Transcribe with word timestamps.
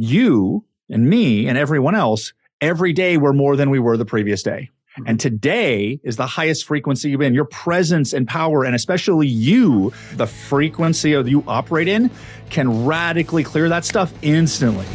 you 0.00 0.64
and 0.88 1.10
me 1.10 1.46
and 1.46 1.58
everyone 1.58 1.94
else, 1.94 2.32
every 2.62 2.94
day 2.94 3.18
we're 3.18 3.34
more 3.34 3.54
than 3.54 3.68
we 3.68 3.78
were 3.78 3.98
the 3.98 4.06
previous 4.06 4.42
day. 4.42 4.70
Mm-hmm. 4.98 5.08
And 5.08 5.20
today 5.20 6.00
is 6.02 6.16
the 6.16 6.26
highest 6.26 6.64
frequency 6.64 7.10
you've 7.10 7.20
been. 7.20 7.34
Your 7.34 7.44
presence 7.44 8.14
and 8.14 8.26
power, 8.26 8.64
and 8.64 8.74
especially 8.74 9.26
you, 9.26 9.92
the 10.14 10.26
frequency 10.26 11.12
of 11.12 11.28
you 11.28 11.44
operate 11.46 11.86
in, 11.86 12.10
can 12.48 12.86
radically 12.86 13.44
clear 13.44 13.68
that 13.68 13.84
stuff 13.84 14.10
instantly. 14.22 14.86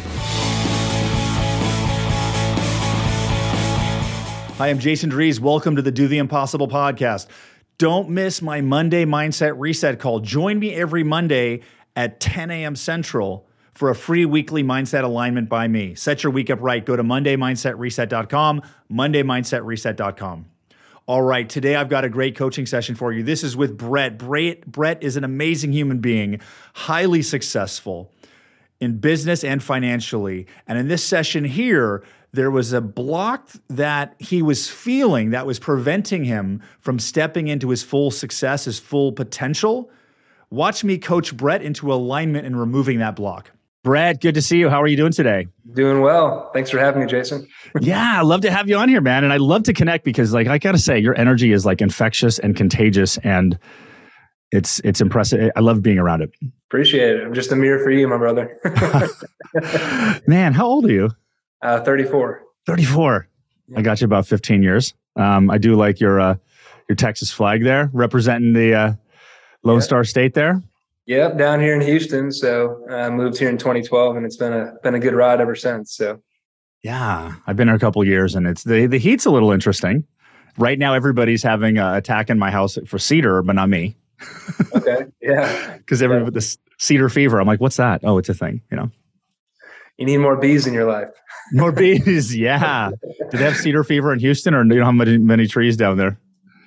Hi, 4.58 4.68
I'm 4.68 4.80
Jason 4.80 5.08
Drees. 5.08 5.38
Welcome 5.38 5.76
to 5.76 5.82
the 5.82 5.92
Do 5.92 6.08
the 6.08 6.18
Impossible 6.18 6.66
podcast. 6.66 7.28
Don't 7.78 8.08
miss 8.08 8.42
my 8.42 8.60
Monday 8.60 9.04
Mindset 9.04 9.54
Reset 9.56 10.00
call. 10.00 10.18
Join 10.18 10.58
me 10.58 10.74
every 10.74 11.04
Monday 11.04 11.60
at 11.94 12.18
10 12.18 12.50
a.m. 12.50 12.74
Central 12.74 13.45
for 13.76 13.90
a 13.90 13.94
free 13.94 14.24
weekly 14.24 14.64
mindset 14.64 15.04
alignment 15.04 15.48
by 15.48 15.68
me. 15.68 15.94
Set 15.94 16.22
your 16.24 16.32
week 16.32 16.48
up 16.50 16.60
right. 16.62 16.84
Go 16.84 16.96
to 16.96 17.04
MondayMindsetReset.com, 17.04 18.62
MondayMindsetReset.com. 18.90 20.46
All 21.08 21.22
right, 21.22 21.48
today 21.48 21.76
I've 21.76 21.88
got 21.88 22.04
a 22.04 22.08
great 22.08 22.34
coaching 22.36 22.66
session 22.66 22.96
for 22.96 23.12
you. 23.12 23.22
This 23.22 23.44
is 23.44 23.56
with 23.56 23.76
Brett. 23.76 24.18
Brett, 24.18 24.66
Brett 24.66 25.02
is 25.02 25.16
an 25.16 25.22
amazing 25.22 25.72
human 25.72 25.98
being, 25.98 26.40
highly 26.74 27.22
successful 27.22 28.10
in 28.80 28.98
business 28.98 29.44
and 29.44 29.62
financially. 29.62 30.46
And 30.66 30.78
in 30.78 30.88
this 30.88 31.04
session 31.04 31.44
here, 31.44 32.02
there 32.32 32.50
was 32.50 32.72
a 32.72 32.80
block 32.80 33.50
that 33.68 34.16
he 34.18 34.42
was 34.42 34.68
feeling 34.68 35.30
that 35.30 35.46
was 35.46 35.58
preventing 35.58 36.24
him 36.24 36.62
from 36.80 36.98
stepping 36.98 37.46
into 37.46 37.68
his 37.68 37.82
full 37.82 38.10
success, 38.10 38.64
his 38.64 38.78
full 38.78 39.12
potential. 39.12 39.90
Watch 40.50 40.82
me 40.82 40.98
coach 40.98 41.36
Brett 41.36 41.62
into 41.62 41.92
alignment 41.92 42.46
and 42.46 42.58
removing 42.58 42.98
that 42.98 43.16
block. 43.16 43.52
Brett, 43.86 44.20
good 44.20 44.34
to 44.34 44.42
see 44.42 44.58
you. 44.58 44.68
How 44.68 44.82
are 44.82 44.88
you 44.88 44.96
doing 44.96 45.12
today? 45.12 45.46
Doing 45.72 46.00
well. 46.00 46.50
Thanks 46.52 46.70
for 46.70 46.78
having 46.80 47.02
me, 47.02 47.06
Jason. 47.06 47.46
yeah, 47.80 48.14
I 48.16 48.22
love 48.22 48.40
to 48.40 48.50
have 48.50 48.68
you 48.68 48.76
on 48.78 48.88
here, 48.88 49.00
man. 49.00 49.22
And 49.22 49.32
I 49.32 49.36
love 49.36 49.62
to 49.62 49.72
connect 49.72 50.04
because, 50.04 50.34
like, 50.34 50.48
I 50.48 50.58
gotta 50.58 50.76
say, 50.76 50.98
your 50.98 51.16
energy 51.16 51.52
is 51.52 51.64
like 51.64 51.80
infectious 51.80 52.40
and 52.40 52.56
contagious, 52.56 53.16
and 53.18 53.56
it's 54.50 54.80
it's 54.80 55.00
impressive. 55.00 55.52
I 55.54 55.60
love 55.60 55.82
being 55.82 56.00
around 56.00 56.22
it. 56.22 56.32
Appreciate 56.68 57.14
it. 57.14 57.24
I'm 57.24 57.32
just 57.32 57.52
a 57.52 57.56
mirror 57.56 57.78
for 57.78 57.92
you, 57.92 58.08
my 58.08 58.16
brother. 58.16 58.58
man, 60.26 60.52
how 60.52 60.66
old 60.66 60.86
are 60.86 60.92
you? 60.92 61.10
Uh, 61.62 61.80
34. 61.84 62.42
34. 62.66 63.28
Yeah. 63.68 63.78
I 63.78 63.82
got 63.82 64.00
you 64.00 64.04
about 64.06 64.26
15 64.26 64.64
years. 64.64 64.94
Um, 65.14 65.48
I 65.48 65.58
do 65.58 65.76
like 65.76 66.00
your 66.00 66.18
uh, 66.18 66.34
your 66.88 66.96
Texas 66.96 67.30
flag 67.30 67.62
there, 67.62 67.88
representing 67.92 68.52
the 68.52 68.74
uh, 68.74 68.92
Lone 69.62 69.76
yeah. 69.76 69.80
Star 69.80 70.02
State 70.02 70.34
there. 70.34 70.60
Yep, 71.06 71.38
down 71.38 71.60
here 71.60 71.74
in 71.74 71.80
Houston. 71.80 72.32
So 72.32 72.84
I 72.90 73.02
uh, 73.02 73.10
moved 73.10 73.38
here 73.38 73.48
in 73.48 73.58
2012, 73.58 74.16
and 74.16 74.26
it's 74.26 74.36
been 74.36 74.52
a 74.52 74.72
been 74.82 74.94
a 74.94 75.00
good 75.00 75.14
ride 75.14 75.40
ever 75.40 75.54
since. 75.54 75.94
So 75.94 76.20
yeah, 76.82 77.34
I've 77.46 77.56
been 77.56 77.68
here 77.68 77.76
a 77.76 77.80
couple 77.80 78.04
years, 78.04 78.34
and 78.34 78.46
it's 78.46 78.64
the 78.64 78.86
the 78.86 78.98
heat's 78.98 79.24
a 79.24 79.30
little 79.30 79.52
interesting. 79.52 80.04
Right 80.58 80.78
now, 80.78 80.94
everybody's 80.94 81.42
having 81.42 81.78
an 81.78 81.94
attack 81.94 82.28
in 82.28 82.38
my 82.38 82.50
house 82.50 82.78
for 82.86 82.98
cedar, 82.98 83.42
but 83.42 83.54
not 83.54 83.68
me. 83.68 83.96
okay. 84.74 85.06
Yeah. 85.20 85.74
Because 85.86 86.02
everybody 86.02 86.22
yeah. 86.22 86.24
with 86.24 86.34
this 86.34 86.58
cedar 86.78 87.08
fever, 87.08 87.40
I'm 87.40 87.46
like, 87.46 87.60
what's 87.60 87.76
that? 87.76 88.00
Oh, 88.02 88.18
it's 88.18 88.28
a 88.28 88.34
thing. 88.34 88.60
You 88.72 88.76
know. 88.76 88.90
You 89.98 90.06
need 90.06 90.18
more 90.18 90.36
bees 90.36 90.66
in 90.66 90.74
your 90.74 90.90
life. 90.90 91.08
more 91.52 91.70
bees, 91.84 92.36
yeah. 92.36 92.90
Do 93.30 93.38
they 93.38 93.44
have 93.44 93.56
cedar 93.56 93.84
fever 93.84 94.12
in 94.12 94.18
Houston, 94.18 94.54
or 94.54 94.64
do 94.64 94.74
you 94.74 94.80
know 94.80 94.86
how 94.86 94.92
many 94.92 95.18
many 95.18 95.46
trees 95.46 95.76
down 95.76 95.96
there? 95.96 96.18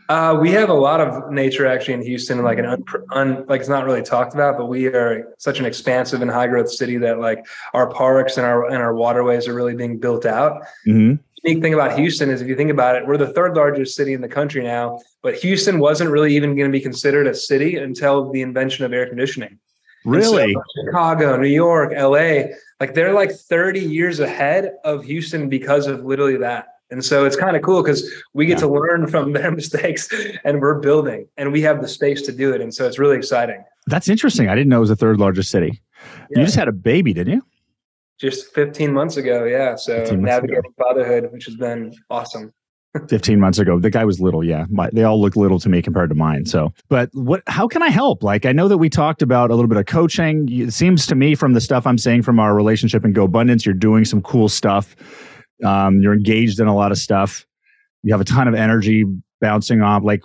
Uh, 0.09 0.35
we 0.41 0.49
have 0.49 0.69
a 0.69 0.73
lot 0.73 0.99
of 0.99 1.31
nature 1.31 1.67
actually 1.67 1.93
in 1.93 2.01
Houston, 2.01 2.41
like 2.41 2.57
an 2.57 2.65
un, 2.65 2.83
un, 3.11 3.45
like 3.47 3.59
it's 3.59 3.69
not 3.69 3.85
really 3.85 4.01
talked 4.01 4.33
about, 4.33 4.57
but 4.57 4.65
we 4.65 4.87
are 4.87 5.35
such 5.37 5.59
an 5.59 5.65
expansive 5.65 6.23
and 6.23 6.31
high 6.31 6.47
growth 6.47 6.71
city 6.71 6.97
that 6.97 7.19
like 7.19 7.45
our 7.75 7.87
parks 7.93 8.37
and 8.37 8.45
our 8.45 8.65
and 8.65 8.77
our 8.77 8.95
waterways 8.95 9.47
are 9.47 9.53
really 9.53 9.75
being 9.75 9.99
built 9.99 10.25
out. 10.25 10.63
Mm-hmm. 10.87 11.11
The 11.11 11.49
unique 11.51 11.61
thing 11.61 11.75
about 11.75 11.95
Houston 11.97 12.31
is 12.31 12.41
if 12.41 12.47
you 12.47 12.55
think 12.55 12.71
about 12.71 12.95
it, 12.95 13.05
we're 13.05 13.17
the 13.17 13.31
third 13.33 13.55
largest 13.55 13.95
city 13.95 14.13
in 14.13 14.21
the 14.21 14.27
country 14.27 14.63
now, 14.63 14.99
but 15.21 15.35
Houston 15.35 15.77
wasn't 15.77 16.09
really 16.09 16.35
even 16.35 16.55
going 16.55 16.69
to 16.69 16.75
be 16.75 16.81
considered 16.81 17.27
a 17.27 17.35
city 17.35 17.77
until 17.77 18.31
the 18.31 18.41
invention 18.41 18.85
of 18.85 18.93
air 18.93 19.07
conditioning. 19.07 19.59
Really? 20.05 20.53
So 20.53 20.63
Chicago, 20.85 21.37
New 21.37 21.47
York, 21.47 21.93
LA, 21.95 22.55
like 22.79 22.95
they're 22.95 23.13
like 23.13 23.31
30 23.31 23.79
years 23.79 24.19
ahead 24.19 24.73
of 24.83 25.03
Houston 25.03 25.49
because 25.49 25.85
of 25.85 26.03
literally 26.03 26.37
that. 26.37 26.78
And 26.91 27.05
so 27.05 27.25
it's 27.25 27.35
kind 27.35 27.55
of 27.55 27.61
cool 27.61 27.83
because 27.83 28.09
we 28.33 28.45
get 28.45 28.53
yeah. 28.53 28.61
to 28.61 28.67
learn 28.69 29.07
from 29.07 29.33
their 29.33 29.51
mistakes 29.51 30.09
and 30.43 30.61
we're 30.61 30.79
building 30.79 31.27
and 31.37 31.51
we 31.51 31.61
have 31.61 31.81
the 31.81 31.87
space 31.87 32.21
to 32.23 32.31
do 32.31 32.53
it. 32.53 32.61
And 32.61 32.73
so 32.73 32.87
it's 32.87 32.99
really 32.99 33.17
exciting. 33.17 33.63
That's 33.87 34.09
interesting. 34.09 34.49
I 34.49 34.55
didn't 34.55 34.69
know 34.69 34.77
it 34.77 34.81
was 34.81 34.89
the 34.89 34.95
third 34.95 35.19
largest 35.19 35.51
city. 35.51 35.81
Yeah. 36.31 36.39
You 36.39 36.45
just 36.45 36.55
had 36.55 36.67
a 36.67 36.73
baby, 36.73 37.13
didn't 37.13 37.33
you? 37.33 37.41
Just 38.19 38.53
15 38.53 38.91
months 38.93 39.17
ago. 39.17 39.45
Yeah. 39.45 39.75
So 39.75 40.03
navigating 40.15 40.57
ago. 40.59 40.73
fatherhood, 40.77 41.31
which 41.31 41.45
has 41.45 41.55
been 41.55 41.93
awesome. 42.09 42.53
15 43.07 43.39
months 43.39 43.59
ago 43.59 43.77
the 43.77 43.91
guy 43.91 44.03
was 44.03 44.19
little 44.19 44.43
yeah 44.43 44.65
My, 44.67 44.89
they 44.91 45.03
all 45.03 45.21
look 45.21 45.35
little 45.35 45.59
to 45.59 45.69
me 45.69 45.79
compared 45.79 46.09
to 46.09 46.15
mine 46.15 46.47
so 46.47 46.73
but 46.87 47.11
what 47.13 47.43
how 47.45 47.67
can 47.67 47.83
i 47.83 47.89
help 47.89 48.23
like 48.23 48.47
i 48.47 48.51
know 48.51 48.67
that 48.67 48.79
we 48.79 48.89
talked 48.89 49.21
about 49.21 49.51
a 49.51 49.55
little 49.55 49.69
bit 49.69 49.77
of 49.77 49.85
coaching 49.85 50.49
it 50.51 50.73
seems 50.73 51.05
to 51.05 51.13
me 51.13 51.35
from 51.35 51.53
the 51.53 51.61
stuff 51.61 51.85
i'm 51.85 51.99
saying 51.99 52.23
from 52.23 52.39
our 52.39 52.55
relationship 52.55 53.05
and 53.05 53.15
GoBundance 53.15 53.63
you're 53.63 53.75
doing 53.75 54.05
some 54.05 54.23
cool 54.23 54.49
stuff 54.49 54.95
um, 55.63 56.01
you're 56.01 56.13
engaged 56.13 56.59
in 56.59 56.67
a 56.67 56.75
lot 56.75 56.91
of 56.91 56.97
stuff. 56.97 57.45
You 58.03 58.13
have 58.13 58.21
a 58.21 58.25
ton 58.25 58.47
of 58.47 58.53
energy 58.53 59.05
bouncing 59.41 59.81
off. 59.81 60.03
Like, 60.03 60.23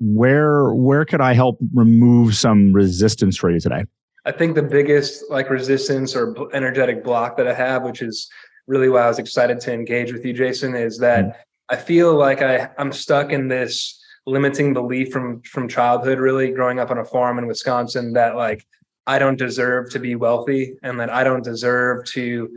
where 0.00 0.72
where 0.74 1.04
could 1.04 1.20
I 1.20 1.34
help 1.34 1.58
remove 1.74 2.36
some 2.36 2.72
resistance 2.72 3.36
for 3.36 3.50
you 3.50 3.60
today? 3.60 3.84
I 4.24 4.32
think 4.32 4.54
the 4.54 4.62
biggest 4.62 5.24
like 5.30 5.50
resistance 5.50 6.14
or 6.14 6.34
energetic 6.54 7.02
block 7.02 7.36
that 7.36 7.48
I 7.48 7.54
have, 7.54 7.82
which 7.82 8.02
is 8.02 8.28
really 8.66 8.88
why 8.88 9.02
I 9.02 9.08
was 9.08 9.18
excited 9.18 9.60
to 9.60 9.72
engage 9.72 10.12
with 10.12 10.24
you, 10.24 10.32
Jason, 10.32 10.74
is 10.74 10.98
that 10.98 11.24
mm. 11.24 11.34
I 11.70 11.76
feel 11.76 12.14
like 12.14 12.42
I 12.42 12.70
I'm 12.78 12.92
stuck 12.92 13.32
in 13.32 13.48
this 13.48 14.00
limiting 14.26 14.74
belief 14.74 15.10
from 15.10 15.42
from 15.42 15.68
childhood, 15.68 16.18
really 16.18 16.52
growing 16.52 16.78
up 16.78 16.90
on 16.90 16.98
a 16.98 17.04
farm 17.04 17.38
in 17.38 17.46
Wisconsin, 17.46 18.12
that 18.12 18.36
like 18.36 18.64
I 19.06 19.18
don't 19.18 19.38
deserve 19.38 19.90
to 19.90 19.98
be 19.98 20.14
wealthy 20.14 20.76
and 20.82 21.00
that 21.00 21.10
I 21.10 21.24
don't 21.24 21.42
deserve 21.42 22.04
to 22.12 22.48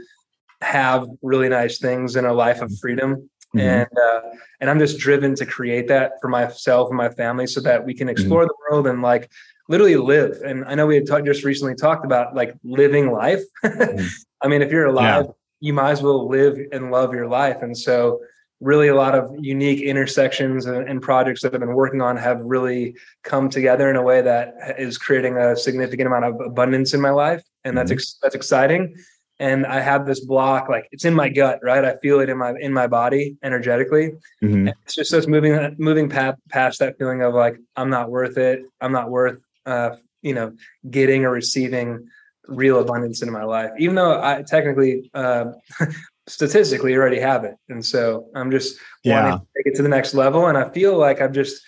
have 0.62 1.08
really 1.22 1.50
nice 1.50 1.80
things 1.80 2.16
in 2.16 2.26
a 2.26 2.34
life 2.34 2.62
of 2.62 2.72
freedom. 2.80 3.30
Mm-hmm. 3.56 3.60
And 3.60 3.90
uh, 3.98 4.22
and 4.62 4.70
I'm 4.70 4.80
just 4.80 4.98
driven 4.98 5.36
to 5.36 5.46
create 5.46 5.88
that 5.90 6.14
for 6.22 6.30
myself 6.30 6.90
and 6.90 6.98
my 6.98 7.10
family 7.10 7.48
so 7.48 7.60
that 7.62 7.86
we 7.86 7.94
can 7.94 8.08
mm-hmm. 8.08 8.12
explore 8.12 8.44
mm-hmm. 8.44 8.48
the 8.48 8.72
world 8.72 8.88
and 8.88 9.02
like 9.02 9.30
literally 9.68 9.98
live. 9.98 10.42
And 10.46 10.64
I 10.66 10.76
know 10.76 10.86
we 10.86 10.96
had 10.96 11.08
talked 11.08 11.26
just 11.26 11.44
recently 11.44 11.76
talked 11.76 12.06
about 12.06 12.36
like 12.36 12.56
living 12.64 13.12
life. 13.12 13.42
mm-hmm. 13.66 14.06
I 14.42 14.48
mean, 14.48 14.62
if 14.62 14.72
you're 14.72 14.86
alive, 14.86 15.26
yeah. 15.26 15.32
you 15.60 15.74
might 15.74 15.92
as 15.92 16.02
well 16.02 16.30
live 16.30 16.58
and 16.72 16.92
love 16.92 17.14
your 17.14 17.28
life. 17.28 17.62
And 17.62 17.78
so 17.78 18.22
really 18.60 18.90
a 18.90 18.96
lot 18.96 19.16
of 19.16 19.32
unique 19.40 19.82
intersections 19.82 20.68
and, 20.68 20.88
and, 20.88 21.02
projects 21.02 21.42
that 21.42 21.52
I've 21.52 21.60
been 21.60 21.74
working 21.74 22.00
on 22.00 22.16
have 22.18 22.40
really 22.42 22.96
come 23.24 23.50
together 23.50 23.90
in 23.90 23.96
a 23.96 24.04
way 24.04 24.22
that 24.22 24.54
is 24.78 25.00
creating 25.00 25.36
a 25.36 25.56
significant 25.56 26.06
amount 26.06 26.26
of 26.26 26.40
abundance 26.42 26.94
in 26.94 27.02
my 27.02 27.10
life. 27.10 27.44
And 27.64 27.76
that's, 27.76 27.90
mm-hmm. 27.90 27.96
ex- 27.96 28.20
that's 28.22 28.36
exciting 28.36 28.96
and 29.41 29.66
I 29.66 29.79
have 29.79 30.06
this 30.06 30.24
block, 30.24 30.69
like 30.69 30.88
it's 30.91 31.03
in 31.03 31.16
my 31.16 31.28
gut, 31.28 31.59
right? 31.63 31.84
I 31.84 31.97
feel 31.97 32.19
it 32.19 32.29
in 32.29 32.38
my 32.38 32.53
in 32.59 32.72
my 32.72 32.85
body 32.85 33.38
energetically. 33.41 34.12
Mm-hmm. 34.44 34.68
it's 34.68 34.94
just 34.94 35.13
us 35.16 35.25
moving 35.25 35.75
moving 35.79 36.07
past, 36.07 36.38
past 36.50 36.78
that 36.79 37.00
feeling 37.00 37.24
of 37.24 37.34
like 37.34 37.57
I'm 37.75 37.90
not 37.90 38.12
worth 38.12 38.38
it. 38.38 38.62
I'm 38.79 38.91
not 38.91 39.09
worth 39.09 39.41
uh, 39.66 39.96
you 40.22 40.35
know 40.35 40.53
getting 40.88 41.25
or 41.25 41.31
receiving 41.31 42.07
real 42.47 42.79
abundance 42.81 43.24
into 43.24 43.31
my 43.31 43.44
life, 43.44 43.72
even 43.79 43.96
though 43.96 44.22
I 44.22 44.44
technically 44.44 45.09
uh, 45.16 45.46
statistically 46.28 46.96
already 46.96 47.19
have 47.19 47.44
it. 47.44 47.56
And 47.68 47.84
so 47.84 48.28
I'm 48.35 48.52
just 48.52 48.78
yeah. 49.03 49.23
wanting 49.23 49.40
to 49.40 49.46
take 49.58 49.73
it 49.73 49.75
to 49.78 49.81
the 49.81 49.90
next 49.90 50.13
level. 50.13 50.47
And 50.47 50.58
I 50.58 50.69
feel 50.69 51.00
like 51.00 51.19
I'm 51.19 51.34
just 51.34 51.63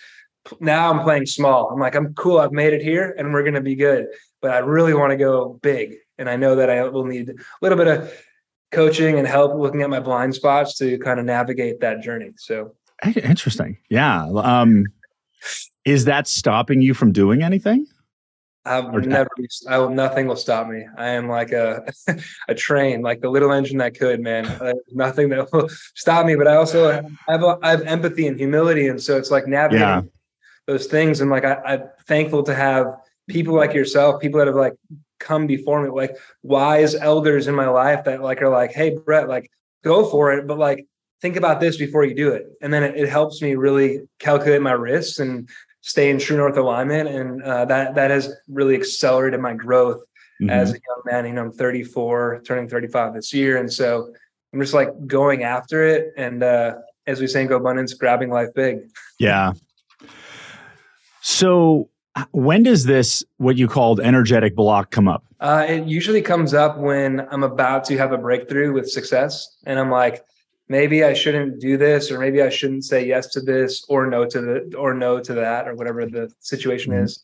now 0.60 0.92
I'm 0.92 1.00
playing 1.00 1.26
small. 1.26 1.70
I'm 1.70 1.80
like, 1.80 1.96
I'm 1.96 2.14
cool. 2.14 2.38
I've 2.38 2.52
made 2.52 2.72
it 2.72 2.82
here 2.82 3.16
and 3.18 3.32
we're 3.32 3.42
going 3.42 3.54
to 3.54 3.60
be 3.60 3.74
good. 3.74 4.06
But 4.40 4.52
I 4.52 4.58
really 4.58 4.94
want 4.94 5.10
to 5.10 5.16
go 5.16 5.58
big. 5.60 5.94
And 6.18 6.28
I 6.28 6.36
know 6.36 6.56
that 6.56 6.70
I 6.70 6.86
will 6.88 7.04
need 7.04 7.30
a 7.30 7.34
little 7.60 7.78
bit 7.78 7.88
of 7.88 8.12
coaching 8.70 9.18
and 9.18 9.26
help 9.26 9.54
looking 9.54 9.82
at 9.82 9.90
my 9.90 10.00
blind 10.00 10.34
spots 10.34 10.76
to 10.78 10.98
kind 10.98 11.18
of 11.18 11.26
navigate 11.26 11.80
that 11.80 12.02
journey. 12.02 12.32
So 12.36 12.74
interesting. 13.16 13.78
Yeah. 13.88 14.26
Um, 14.26 14.86
is 15.84 16.04
that 16.06 16.26
stopping 16.26 16.80
you 16.80 16.94
from 16.94 17.12
doing 17.12 17.42
anything? 17.42 17.86
I've 18.66 18.86
or 18.86 19.02
never, 19.02 19.28
I 19.68 19.76
will, 19.76 19.90
nothing 19.90 20.26
will 20.26 20.36
stop 20.36 20.68
me. 20.68 20.86
I 20.96 21.08
am 21.08 21.28
like 21.28 21.52
a, 21.52 21.84
a 22.48 22.54
train, 22.54 23.02
like 23.02 23.20
the 23.20 23.28
little 23.28 23.52
engine 23.52 23.78
that 23.78 23.98
could, 23.98 24.20
man. 24.20 24.44
There's 24.58 24.74
nothing 24.92 25.28
that 25.30 25.52
will 25.52 25.68
stop 25.94 26.24
me. 26.24 26.34
But 26.34 26.48
I 26.48 26.56
also 26.56 26.90
have, 26.90 27.44
I 27.62 27.70
have 27.70 27.82
empathy 27.82 28.26
and 28.26 28.38
humility. 28.38 28.88
And 28.88 29.02
so 29.02 29.18
it's 29.18 29.30
like 29.30 29.46
navigating 29.46 29.86
yeah. 29.86 30.02
those 30.66 30.86
things. 30.86 31.20
And 31.20 31.30
like, 31.30 31.44
I, 31.44 31.56
I'm 31.66 31.82
thankful 32.06 32.42
to 32.44 32.54
have 32.54 32.86
people 33.28 33.54
like 33.54 33.74
yourself, 33.74 34.22
people 34.22 34.38
that 34.38 34.46
have 34.46 34.56
like 34.56 34.74
come 35.18 35.46
before 35.46 35.82
me, 35.82 35.90
like 35.90 36.16
wise 36.42 36.94
elders 36.94 37.46
in 37.46 37.54
my 37.54 37.68
life 37.68 38.04
that 38.04 38.22
like 38.22 38.42
are 38.42 38.48
like, 38.48 38.72
hey, 38.72 38.96
Brett, 38.96 39.28
like 39.28 39.50
go 39.82 40.04
for 40.04 40.32
it, 40.32 40.46
but 40.46 40.58
like 40.58 40.86
think 41.20 41.36
about 41.36 41.60
this 41.60 41.76
before 41.76 42.04
you 42.04 42.14
do 42.14 42.30
it. 42.30 42.46
And 42.60 42.72
then 42.72 42.82
it, 42.82 42.96
it 42.96 43.08
helps 43.08 43.40
me 43.40 43.54
really 43.54 44.02
calculate 44.18 44.62
my 44.62 44.72
risks 44.72 45.18
and 45.18 45.48
stay 45.80 46.10
in 46.10 46.18
true 46.18 46.36
north 46.36 46.56
alignment. 46.56 47.08
And 47.08 47.42
uh, 47.42 47.64
that 47.66 47.94
that 47.94 48.10
has 48.10 48.32
really 48.48 48.74
accelerated 48.74 49.40
my 49.40 49.54
growth 49.54 50.02
mm-hmm. 50.40 50.50
as 50.50 50.70
a 50.70 50.74
young 50.74 51.02
man. 51.04 51.26
You 51.26 51.32
know, 51.32 51.42
I'm 51.42 51.52
34, 51.52 52.42
turning 52.44 52.68
35 52.68 53.14
this 53.14 53.32
year, 53.32 53.58
and 53.58 53.72
so 53.72 54.12
I'm 54.52 54.60
just 54.60 54.74
like 54.74 54.90
going 55.06 55.42
after 55.42 55.86
it. 55.86 56.12
And 56.16 56.42
uh, 56.42 56.74
as 57.06 57.20
we 57.20 57.26
say 57.26 57.42
in 57.42 57.48
GoBundance, 57.48 57.98
grabbing 57.98 58.30
life 58.30 58.48
big. 58.54 58.80
Yeah. 59.18 59.52
So 61.22 61.88
when 62.30 62.62
does 62.62 62.84
this 62.84 63.24
what 63.38 63.56
you 63.56 63.68
called 63.68 64.00
energetic 64.00 64.54
block 64.54 64.90
come 64.90 65.08
up? 65.08 65.24
Uh, 65.40 65.66
it 65.68 65.86
usually 65.86 66.22
comes 66.22 66.54
up 66.54 66.78
when 66.78 67.26
I'm 67.30 67.42
about 67.42 67.84
to 67.84 67.98
have 67.98 68.12
a 68.12 68.18
breakthrough 68.18 68.72
with 68.72 68.88
success, 68.88 69.56
and 69.66 69.78
I'm 69.78 69.90
like, 69.90 70.24
maybe 70.68 71.04
I 71.04 71.12
shouldn't 71.12 71.60
do 71.60 71.76
this, 71.76 72.10
or 72.10 72.18
maybe 72.18 72.40
I 72.40 72.48
shouldn't 72.48 72.84
say 72.84 73.06
yes 73.06 73.26
to 73.28 73.40
this, 73.40 73.84
or 73.88 74.06
no 74.06 74.24
to 74.26 74.40
the, 74.40 74.76
or 74.76 74.94
no 74.94 75.20
to 75.20 75.34
that, 75.34 75.68
or 75.68 75.74
whatever 75.74 76.06
the 76.06 76.32
situation 76.40 76.92
mm-hmm. 76.92 77.04
is. 77.04 77.22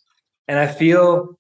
And 0.49 0.59
I 0.59 0.67
feel, 0.67 1.39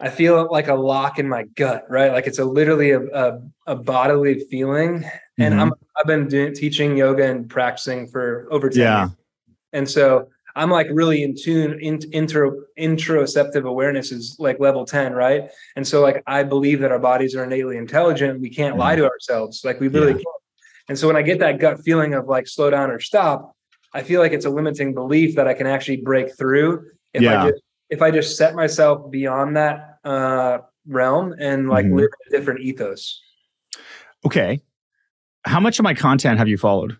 I 0.00 0.08
feel 0.08 0.48
like 0.50 0.68
a 0.68 0.74
lock 0.74 1.18
in 1.18 1.28
my 1.28 1.44
gut, 1.54 1.84
right? 1.88 2.10
Like 2.10 2.26
it's 2.26 2.38
a 2.38 2.44
literally 2.44 2.90
a, 2.90 3.02
a, 3.02 3.40
a 3.66 3.76
bodily 3.76 4.40
feeling. 4.50 5.04
And 5.38 5.54
mm-hmm. 5.54 5.60
I'm 5.60 5.72
I've 5.96 6.06
been 6.06 6.28
doing 6.28 6.54
teaching 6.54 6.96
yoga 6.96 7.30
and 7.30 7.48
practicing 7.48 8.06
for 8.06 8.46
over 8.50 8.68
ten 8.68 8.80
yeah. 8.80 9.00
years, 9.00 9.10
and 9.72 9.88
so 9.88 10.28
I'm 10.54 10.70
like 10.70 10.88
really 10.90 11.22
in 11.22 11.34
tune, 11.34 11.78
in, 11.80 12.00
intro, 12.12 12.62
interoceptive 12.78 13.64
awareness 13.64 14.12
is 14.12 14.36
like 14.38 14.60
level 14.60 14.84
10, 14.84 15.12
right? 15.14 15.50
And 15.76 15.86
so 15.86 16.00
like 16.00 16.22
I 16.26 16.42
believe 16.42 16.80
that 16.80 16.92
our 16.92 16.98
bodies 16.98 17.34
are 17.34 17.44
innately 17.44 17.76
intelligent. 17.76 18.40
We 18.40 18.50
can't 18.50 18.76
lie 18.76 18.94
mm-hmm. 18.94 19.02
to 19.02 19.10
ourselves. 19.10 19.64
Like 19.64 19.80
we 19.80 19.88
literally 19.88 20.12
yeah. 20.12 20.24
can't. 20.24 20.42
And 20.88 20.98
so 20.98 21.06
when 21.06 21.16
I 21.16 21.22
get 21.22 21.38
that 21.38 21.58
gut 21.58 21.80
feeling 21.82 22.14
of 22.14 22.26
like 22.26 22.46
slow 22.46 22.70
down 22.70 22.90
or 22.90 23.00
stop, 23.00 23.56
I 23.94 24.02
feel 24.02 24.20
like 24.20 24.32
it's 24.32 24.46
a 24.46 24.50
limiting 24.50 24.94
belief 24.94 25.36
that 25.36 25.46
I 25.46 25.54
can 25.54 25.66
actually 25.66 25.98
break 25.98 26.36
through 26.36 26.86
if 27.12 27.22
yeah. 27.22 27.44
I 27.44 27.50
just 27.50 27.62
if 27.90 28.02
I 28.02 28.10
just 28.10 28.36
set 28.36 28.54
myself 28.54 29.10
beyond 29.10 29.56
that 29.56 29.98
uh 30.04 30.58
realm 30.86 31.34
and 31.38 31.68
like 31.68 31.86
mm-hmm. 31.86 31.96
live 31.96 32.10
in 32.26 32.34
a 32.34 32.38
different 32.38 32.60
ethos. 32.60 33.22
Okay. 34.24 34.60
How 35.44 35.60
much 35.60 35.78
of 35.78 35.82
my 35.82 35.94
content 35.94 36.38
have 36.38 36.48
you 36.48 36.56
followed? 36.56 36.98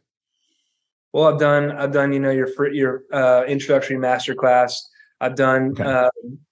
Well, 1.13 1.33
I've 1.33 1.39
done 1.39 1.73
I've 1.73 1.93
done 1.93 2.13
you 2.13 2.21
know 2.21 2.31
your 2.31 2.49
your 2.73 3.05
uh, 3.13 3.45
introductory 3.47 3.99
master 3.99 4.35
class. 4.35 4.89
I've 5.21 5.37
done 5.37 5.73
okay. 5.73 5.85
uh, 5.85 6.11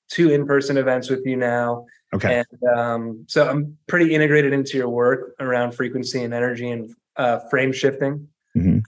two 0.09 0.31
in 0.31 0.47
person 0.47 0.77
events 0.77 1.11
with 1.11 1.25
you 1.25 1.37
now. 1.37 1.87
Okay. 2.12 2.43
And 2.43 2.79
um, 2.79 3.25
so 3.29 3.49
I'm 3.49 3.77
pretty 3.87 4.15
integrated 4.15 4.53
into 4.53 4.77
your 4.77 4.89
work 4.89 5.35
around 5.41 5.73
frequency 5.73 6.23
and 6.23 6.35
energy 6.35 6.71
and 6.71 6.95
uh, 7.17 7.39
frame 7.51 7.73
shifting. 7.73 8.29
Mm-hmm. 8.57 8.79